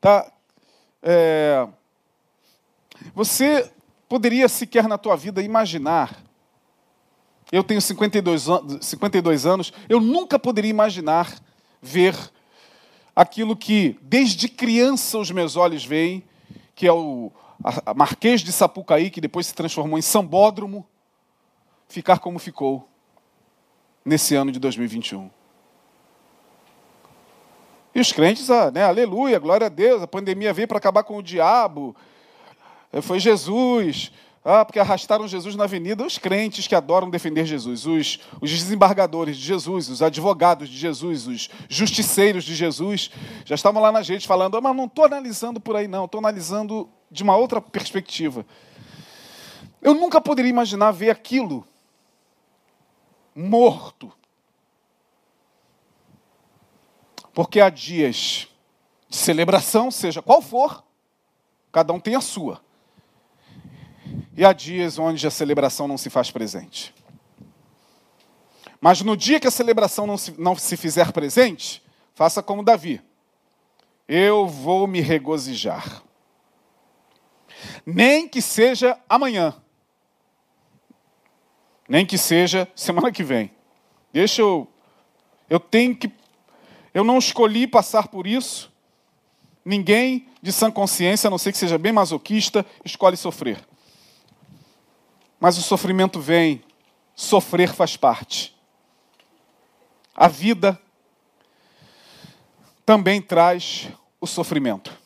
Tá? 0.00 0.30
É, 1.02 1.68
você 3.14 3.70
poderia 4.08 4.48
sequer 4.48 4.88
na 4.88 4.98
tua 4.98 5.16
vida 5.16 5.42
imaginar. 5.42 6.22
Eu 7.52 7.62
tenho 7.62 7.80
52, 7.80 8.48
an 8.48 8.80
52 8.80 9.46
anos, 9.46 9.72
eu 9.88 10.00
nunca 10.00 10.38
poderia 10.38 10.70
imaginar 10.70 11.32
ver 11.80 12.16
aquilo 13.14 13.56
que 13.56 13.98
desde 14.02 14.48
criança 14.48 15.18
os 15.18 15.30
meus 15.30 15.56
olhos 15.56 15.84
veem, 15.84 16.22
que 16.74 16.86
é 16.86 16.92
o 16.92 17.30
Marquês 17.94 18.40
de 18.40 18.52
Sapucaí, 18.52 19.10
que 19.10 19.20
depois 19.20 19.46
se 19.46 19.54
transformou 19.54 19.98
em 19.98 20.02
Sambódromo, 20.02 20.86
ficar 21.88 22.18
como 22.18 22.38
ficou 22.38 22.88
nesse 24.04 24.34
ano 24.34 24.50
de 24.50 24.58
2021. 24.58 25.30
E 27.94 28.00
os 28.00 28.12
crentes, 28.12 28.50
ah, 28.50 28.72
né, 28.72 28.82
aleluia, 28.82 29.38
glória 29.38 29.66
a 29.66 29.70
Deus, 29.70 30.02
a 30.02 30.06
pandemia 30.06 30.52
veio 30.52 30.66
para 30.66 30.78
acabar 30.78 31.04
com 31.04 31.16
o 31.16 31.22
diabo, 31.22 31.94
eh, 32.92 33.00
foi 33.00 33.20
Jesus, 33.20 34.10
ah, 34.44 34.64
porque 34.64 34.78
arrastaram 34.78 35.26
Jesus 35.26 35.56
na 35.56 35.64
avenida. 35.64 36.04
Os 36.04 36.18
crentes 36.18 36.66
que 36.66 36.74
adoram 36.74 37.08
defender 37.08 37.46
Jesus, 37.46 37.86
os, 37.86 38.18
os 38.40 38.50
desembargadores 38.50 39.36
de 39.36 39.42
Jesus, 39.42 39.88
os 39.88 40.02
advogados 40.02 40.68
de 40.68 40.76
Jesus, 40.76 41.26
os 41.26 41.48
justiceiros 41.68 42.44
de 42.44 42.54
Jesus, 42.54 43.10
já 43.44 43.54
estavam 43.54 43.80
lá 43.80 43.90
na 43.90 44.02
gente 44.02 44.26
falando, 44.26 44.56
ah, 44.56 44.60
mas 44.60 44.76
não 44.76 44.84
estou 44.84 45.04
analisando 45.04 45.58
por 45.58 45.76
aí, 45.76 45.88
não, 45.88 46.04
estou 46.04 46.18
analisando 46.18 46.88
de 47.10 47.22
uma 47.22 47.36
outra 47.36 47.60
perspectiva. 47.60 48.44
Eu 49.80 49.94
nunca 49.94 50.20
poderia 50.20 50.50
imaginar 50.50 50.90
ver 50.90 51.10
aquilo 51.10 51.66
morto 53.34 54.12
Porque 57.34 57.60
há 57.60 57.68
dias 57.68 58.46
de 59.08 59.16
celebração, 59.16 59.90
seja 59.90 60.22
qual 60.22 60.40
for, 60.40 60.84
cada 61.72 61.92
um 61.92 61.98
tem 61.98 62.14
a 62.14 62.20
sua. 62.20 62.63
E 64.36 64.44
há 64.44 64.52
dias 64.52 64.98
onde 64.98 65.26
a 65.26 65.30
celebração 65.30 65.86
não 65.86 65.96
se 65.96 66.10
faz 66.10 66.30
presente. 66.30 66.94
Mas 68.80 69.00
no 69.00 69.16
dia 69.16 69.40
que 69.40 69.46
a 69.46 69.50
celebração 69.50 70.06
não 70.06 70.18
se, 70.18 70.34
não 70.38 70.56
se 70.56 70.76
fizer 70.76 71.12
presente, 71.12 71.82
faça 72.14 72.42
como 72.42 72.62
Davi. 72.62 73.00
Eu 74.06 74.46
vou 74.46 74.86
me 74.86 75.00
regozijar. 75.00 76.02
Nem 77.86 78.28
que 78.28 78.42
seja 78.42 78.98
amanhã. 79.08 79.54
Nem 81.88 82.04
que 82.04 82.18
seja 82.18 82.68
semana 82.74 83.12
que 83.12 83.22
vem. 83.22 83.50
Deixa 84.12 84.42
eu. 84.42 84.68
Eu 85.48 85.60
tenho 85.60 85.96
que 85.96 86.12
eu 86.94 87.02
não 87.02 87.18
escolhi 87.18 87.66
passar 87.66 88.06
por 88.06 88.24
isso. 88.24 88.72
Ninguém 89.64 90.28
de 90.40 90.52
sã 90.52 90.70
consciência, 90.70 91.26
a 91.26 91.30
não 91.30 91.38
ser 91.38 91.50
que 91.50 91.58
seja 91.58 91.76
bem 91.76 91.92
masoquista, 91.92 92.64
escolhe 92.84 93.16
sofrer. 93.16 93.58
Mas 95.44 95.58
o 95.58 95.62
sofrimento 95.62 96.22
vem, 96.22 96.64
sofrer 97.14 97.70
faz 97.74 97.98
parte. 97.98 98.58
A 100.14 100.26
vida 100.26 100.80
também 102.86 103.20
traz 103.20 103.90
o 104.18 104.26
sofrimento. 104.26 104.98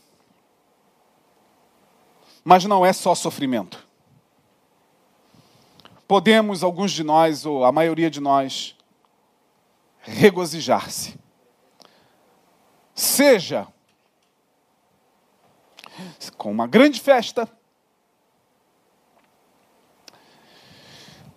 Mas 2.45 2.65
não 2.67 2.87
é 2.87 2.93
só 2.93 3.17
sofrimento. 3.17 3.85
Podemos, 6.07 6.63
alguns 6.63 6.93
de 6.93 7.03
nós, 7.03 7.45
ou 7.45 7.65
a 7.65 7.73
maioria 7.73 8.09
de 8.09 8.21
nós, 8.21 8.77
regozijar-se 10.03 11.19
seja 12.95 13.67
com 16.37 16.53
uma 16.53 16.69
grande 16.69 17.01
festa, 17.01 17.58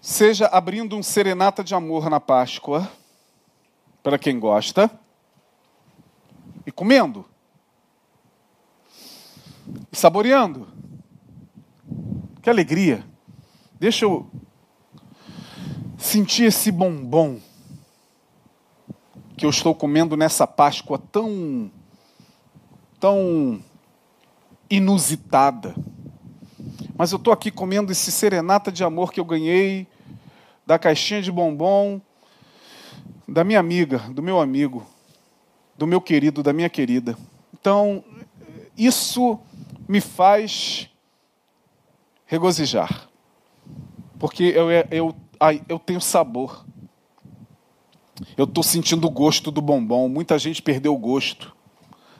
seja 0.01 0.47
abrindo 0.47 0.97
um 0.97 1.03
serenata 1.03 1.63
de 1.63 1.75
amor 1.75 2.09
na 2.09 2.19
Páscoa, 2.19 2.91
para 4.01 4.17
quem 4.17 4.39
gosta, 4.39 4.89
e 6.65 6.71
comendo, 6.71 7.23
e 9.91 9.95
saboreando. 9.95 10.67
Que 12.41 12.49
alegria! 12.49 13.05
Deixa 13.79 14.05
eu 14.05 14.27
sentir 15.97 16.45
esse 16.45 16.71
bombom 16.71 17.39
que 19.37 19.45
eu 19.45 19.49
estou 19.51 19.75
comendo 19.75 20.17
nessa 20.17 20.47
Páscoa 20.47 20.97
tão, 20.97 21.71
tão 22.99 23.63
inusitada. 24.67 25.75
Mas 26.95 27.11
eu 27.11 27.17
estou 27.17 27.33
aqui 27.33 27.49
comendo 27.49 27.91
esse 27.91 28.11
serenata 28.11 28.71
de 28.71 28.83
amor 28.83 29.11
que 29.11 29.19
eu 29.19 29.25
ganhei 29.25 29.87
da 30.71 30.79
caixinha 30.79 31.21
de 31.21 31.29
bombom 31.29 31.99
da 33.27 33.43
minha 33.43 33.59
amiga, 33.59 33.97
do 33.97 34.23
meu 34.23 34.39
amigo, 34.39 34.87
do 35.77 35.85
meu 35.85 35.99
querido, 35.99 36.41
da 36.41 36.53
minha 36.53 36.69
querida. 36.69 37.17
Então, 37.53 38.01
isso 38.77 39.37
me 39.85 39.99
faz 39.99 40.89
regozijar. 42.25 43.09
Porque 44.17 44.43
eu, 44.43 44.71
eu, 44.89 45.13
eu 45.67 45.77
tenho 45.77 45.99
sabor. 45.99 46.65
Eu 48.37 48.45
estou 48.45 48.63
sentindo 48.63 49.05
o 49.05 49.11
gosto 49.11 49.51
do 49.51 49.61
bombom. 49.61 50.07
Muita 50.07 50.39
gente 50.39 50.61
perdeu 50.61 50.95
o 50.95 50.97
gosto 50.97 51.53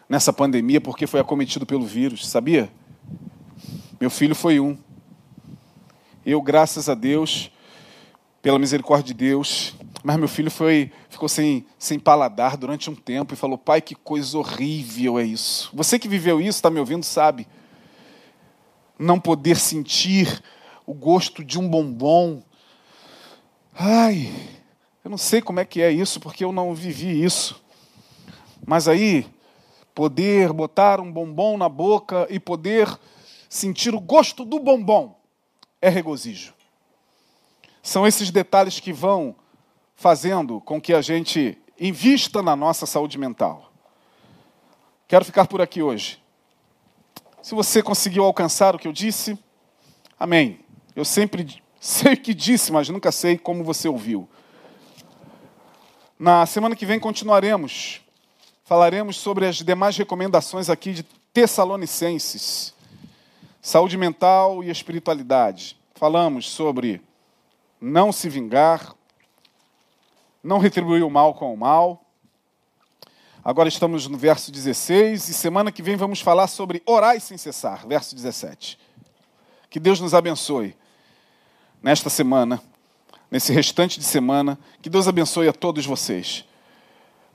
nessa 0.09 0.33
pandemia 0.33 0.81
porque 0.81 1.07
foi 1.07 1.21
acometido 1.21 1.65
pelo 1.65 1.85
vírus, 1.85 2.27
sabia? 2.27 2.69
Meu 3.97 4.09
filho 4.09 4.35
foi 4.35 4.59
um. 4.59 4.77
Eu, 6.25 6.41
graças 6.41 6.89
a 6.89 6.93
Deus, 6.93 7.49
pela 8.41 8.57
misericórdia 8.57 9.07
de 9.07 9.13
Deus, 9.13 9.75
mas 10.03 10.17
meu 10.17 10.27
filho 10.27 10.49
foi, 10.49 10.91
ficou 11.09 11.29
sem, 11.29 11.65
sem 11.77 11.99
paladar 11.99 12.57
durante 12.57 12.89
um 12.89 12.95
tempo 12.95 13.33
e 13.33 13.37
falou: 13.37 13.57
Pai, 13.57 13.81
que 13.81 13.93
coisa 13.93 14.37
horrível 14.37 15.19
é 15.19 15.23
isso. 15.23 15.69
Você 15.73 15.99
que 15.99 16.07
viveu 16.07 16.41
isso, 16.41 16.57
está 16.57 16.69
me 16.69 16.79
ouvindo, 16.79 17.03
sabe. 17.03 17.47
Não 18.97 19.19
poder 19.19 19.57
sentir 19.57 20.41
o 20.85 20.93
gosto 20.93 21.43
de 21.43 21.59
um 21.59 21.67
bombom. 21.67 22.41
Ai, 23.73 24.31
eu 25.03 25.11
não 25.11 25.17
sei 25.17 25.41
como 25.41 25.59
é 25.59 25.65
que 25.65 25.81
é 25.81 25.91
isso, 25.91 26.19
porque 26.19 26.43
eu 26.43 26.51
não 26.51 26.73
vivi 26.73 27.23
isso. 27.23 27.61
Mas 28.65 28.87
aí, 28.87 29.27
poder 29.93 30.51
botar 30.51 30.99
um 30.99 31.11
bombom 31.11 31.57
na 31.57 31.69
boca 31.69 32.27
e 32.29 32.39
poder 32.39 32.87
sentir 33.47 33.93
o 33.93 33.99
gosto 33.99 34.43
do 34.45 34.59
bombom 34.59 35.15
é 35.81 35.89
regozijo. 35.89 36.53
São 37.81 38.05
esses 38.05 38.29
detalhes 38.29 38.79
que 38.79 38.93
vão 38.93 39.35
fazendo 39.95 40.61
com 40.61 40.79
que 40.79 40.93
a 40.93 41.01
gente 41.01 41.57
invista 41.79 42.41
na 42.41 42.55
nossa 42.55 42.85
saúde 42.85 43.17
mental. 43.17 43.71
Quero 45.07 45.25
ficar 45.25 45.47
por 45.47 45.61
aqui 45.61 45.81
hoje. 45.81 46.21
Se 47.41 47.55
você 47.55 47.81
conseguiu 47.81 48.23
alcançar 48.23 48.75
o 48.75 48.79
que 48.79 48.87
eu 48.87 48.93
disse, 48.93 49.37
amém. 50.19 50.59
Eu 50.95 51.03
sempre 51.03 51.61
sei 51.79 52.13
o 52.13 52.17
que 52.17 52.33
disse, 52.33 52.71
mas 52.71 52.87
nunca 52.89 53.11
sei 53.11 53.37
como 53.37 53.63
você 53.63 53.87
ouviu. 53.87 54.29
Na 56.19 56.45
semana 56.45 56.75
que 56.75 56.85
vem 56.85 56.99
continuaremos. 56.99 58.01
Falaremos 58.63 59.17
sobre 59.17 59.45
as 59.47 59.57
demais 59.57 59.97
recomendações 59.97 60.69
aqui 60.69 60.93
de 60.93 61.03
Tessalonicenses. 61.33 62.73
Saúde 63.61 63.97
mental 63.97 64.63
e 64.63 64.69
espiritualidade. 64.69 65.75
Falamos 65.95 66.49
sobre 66.49 67.01
não 67.81 68.11
se 68.11 68.29
vingar, 68.29 68.95
não 70.43 70.59
retribuir 70.59 71.03
o 71.03 71.09
mal 71.09 71.33
com 71.33 71.53
o 71.53 71.57
mal. 71.57 72.05
Agora 73.43 73.67
estamos 73.67 74.07
no 74.07 74.17
verso 74.17 74.51
16 74.51 75.27
e 75.27 75.33
semana 75.33 75.71
que 75.71 75.81
vem 75.81 75.95
vamos 75.95 76.21
falar 76.21 76.47
sobre 76.47 76.83
orar 76.85 77.19
sem 77.19 77.37
cessar, 77.37 77.87
verso 77.87 78.15
17. 78.15 78.77
Que 79.69 79.79
Deus 79.79 79.99
nos 79.99 80.13
abençoe 80.13 80.75
nesta 81.81 82.09
semana 82.09 82.61
nesse 83.31 83.53
restante 83.53 83.97
de 83.97 84.05
semana. 84.05 84.59
Que 84.81 84.89
Deus 84.89 85.07
abençoe 85.07 85.47
a 85.47 85.53
todos 85.53 85.85
vocês. 85.85 86.43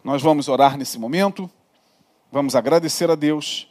Nós 0.05 0.20
vamos 0.22 0.47
orar 0.47 0.76
nesse 0.76 0.99
momento, 0.99 1.51
vamos 2.30 2.55
agradecer 2.55 3.11
a 3.11 3.14
Deus. 3.14 3.66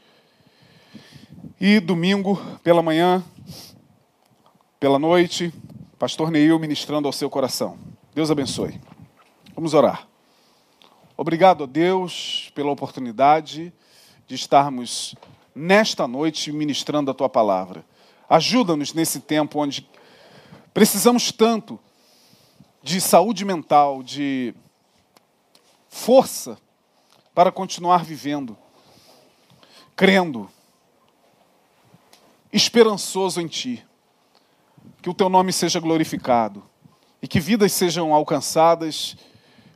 E 1.61 1.79
domingo, 1.79 2.41
pela 2.63 2.81
manhã, 2.81 3.23
pela 4.79 4.99
noite, 4.99 5.53
Pastor 5.97 6.29
Neil 6.29 6.59
ministrando 6.59 7.07
ao 7.07 7.13
seu 7.13 7.29
coração. 7.29 7.79
Deus 8.13 8.29
abençoe. 8.29 8.81
Vamos 9.55 9.73
orar. 9.73 10.05
Obrigado 11.15 11.63
a 11.63 11.67
Deus 11.67 12.51
pela 12.53 12.69
oportunidade 12.69 13.71
de 14.27 14.35
estarmos 14.35 15.15
nesta 15.55 16.05
noite 16.05 16.51
ministrando 16.51 17.09
a 17.09 17.13
tua 17.13 17.29
palavra. 17.29 17.85
Ajuda-nos 18.27 18.93
nesse 18.93 19.21
tempo 19.21 19.59
onde 19.59 19.89
precisamos 20.73 21.31
tanto 21.31 21.79
de 22.83 22.99
saúde 22.99 23.45
mental, 23.45 24.03
de 24.03 24.53
força 25.87 26.57
para 27.33 27.53
continuar 27.53 28.03
vivendo, 28.03 28.57
crendo, 29.95 30.51
esperançoso 32.51 33.39
em 33.39 33.47
Ti. 33.47 33.84
Que 35.05 35.09
o 35.11 35.13
Teu 35.13 35.29
nome 35.29 35.53
seja 35.53 35.79
glorificado 35.79 36.63
e 37.21 37.27
que 37.27 37.39
vidas 37.39 37.71
sejam 37.73 38.11
alcançadas 38.11 39.15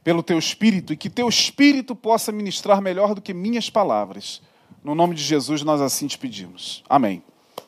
pelo 0.03 0.23
teu 0.23 0.39
espírito 0.39 0.91
e 0.91 0.97
que 0.97 1.07
teu 1.07 1.29
espírito 1.29 1.95
possa 1.95 2.31
ministrar 2.31 2.81
melhor 2.81 3.13
do 3.13 3.21
que 3.21 3.31
minhas 3.31 3.69
palavras. 3.69 4.41
No 4.83 4.95
nome 4.95 5.13
de 5.13 5.21
Jesus, 5.21 5.61
nós 5.61 5.81
assim 5.81 6.07
te 6.07 6.17
pedimos. 6.17 6.83
Amém. 6.89 7.21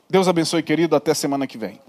Deus 0.09 0.28
abençoe, 0.28 0.64
querido. 0.64 0.95
Até 0.95 1.14
semana 1.14 1.45
que 1.45 1.55
vem. 1.55 1.80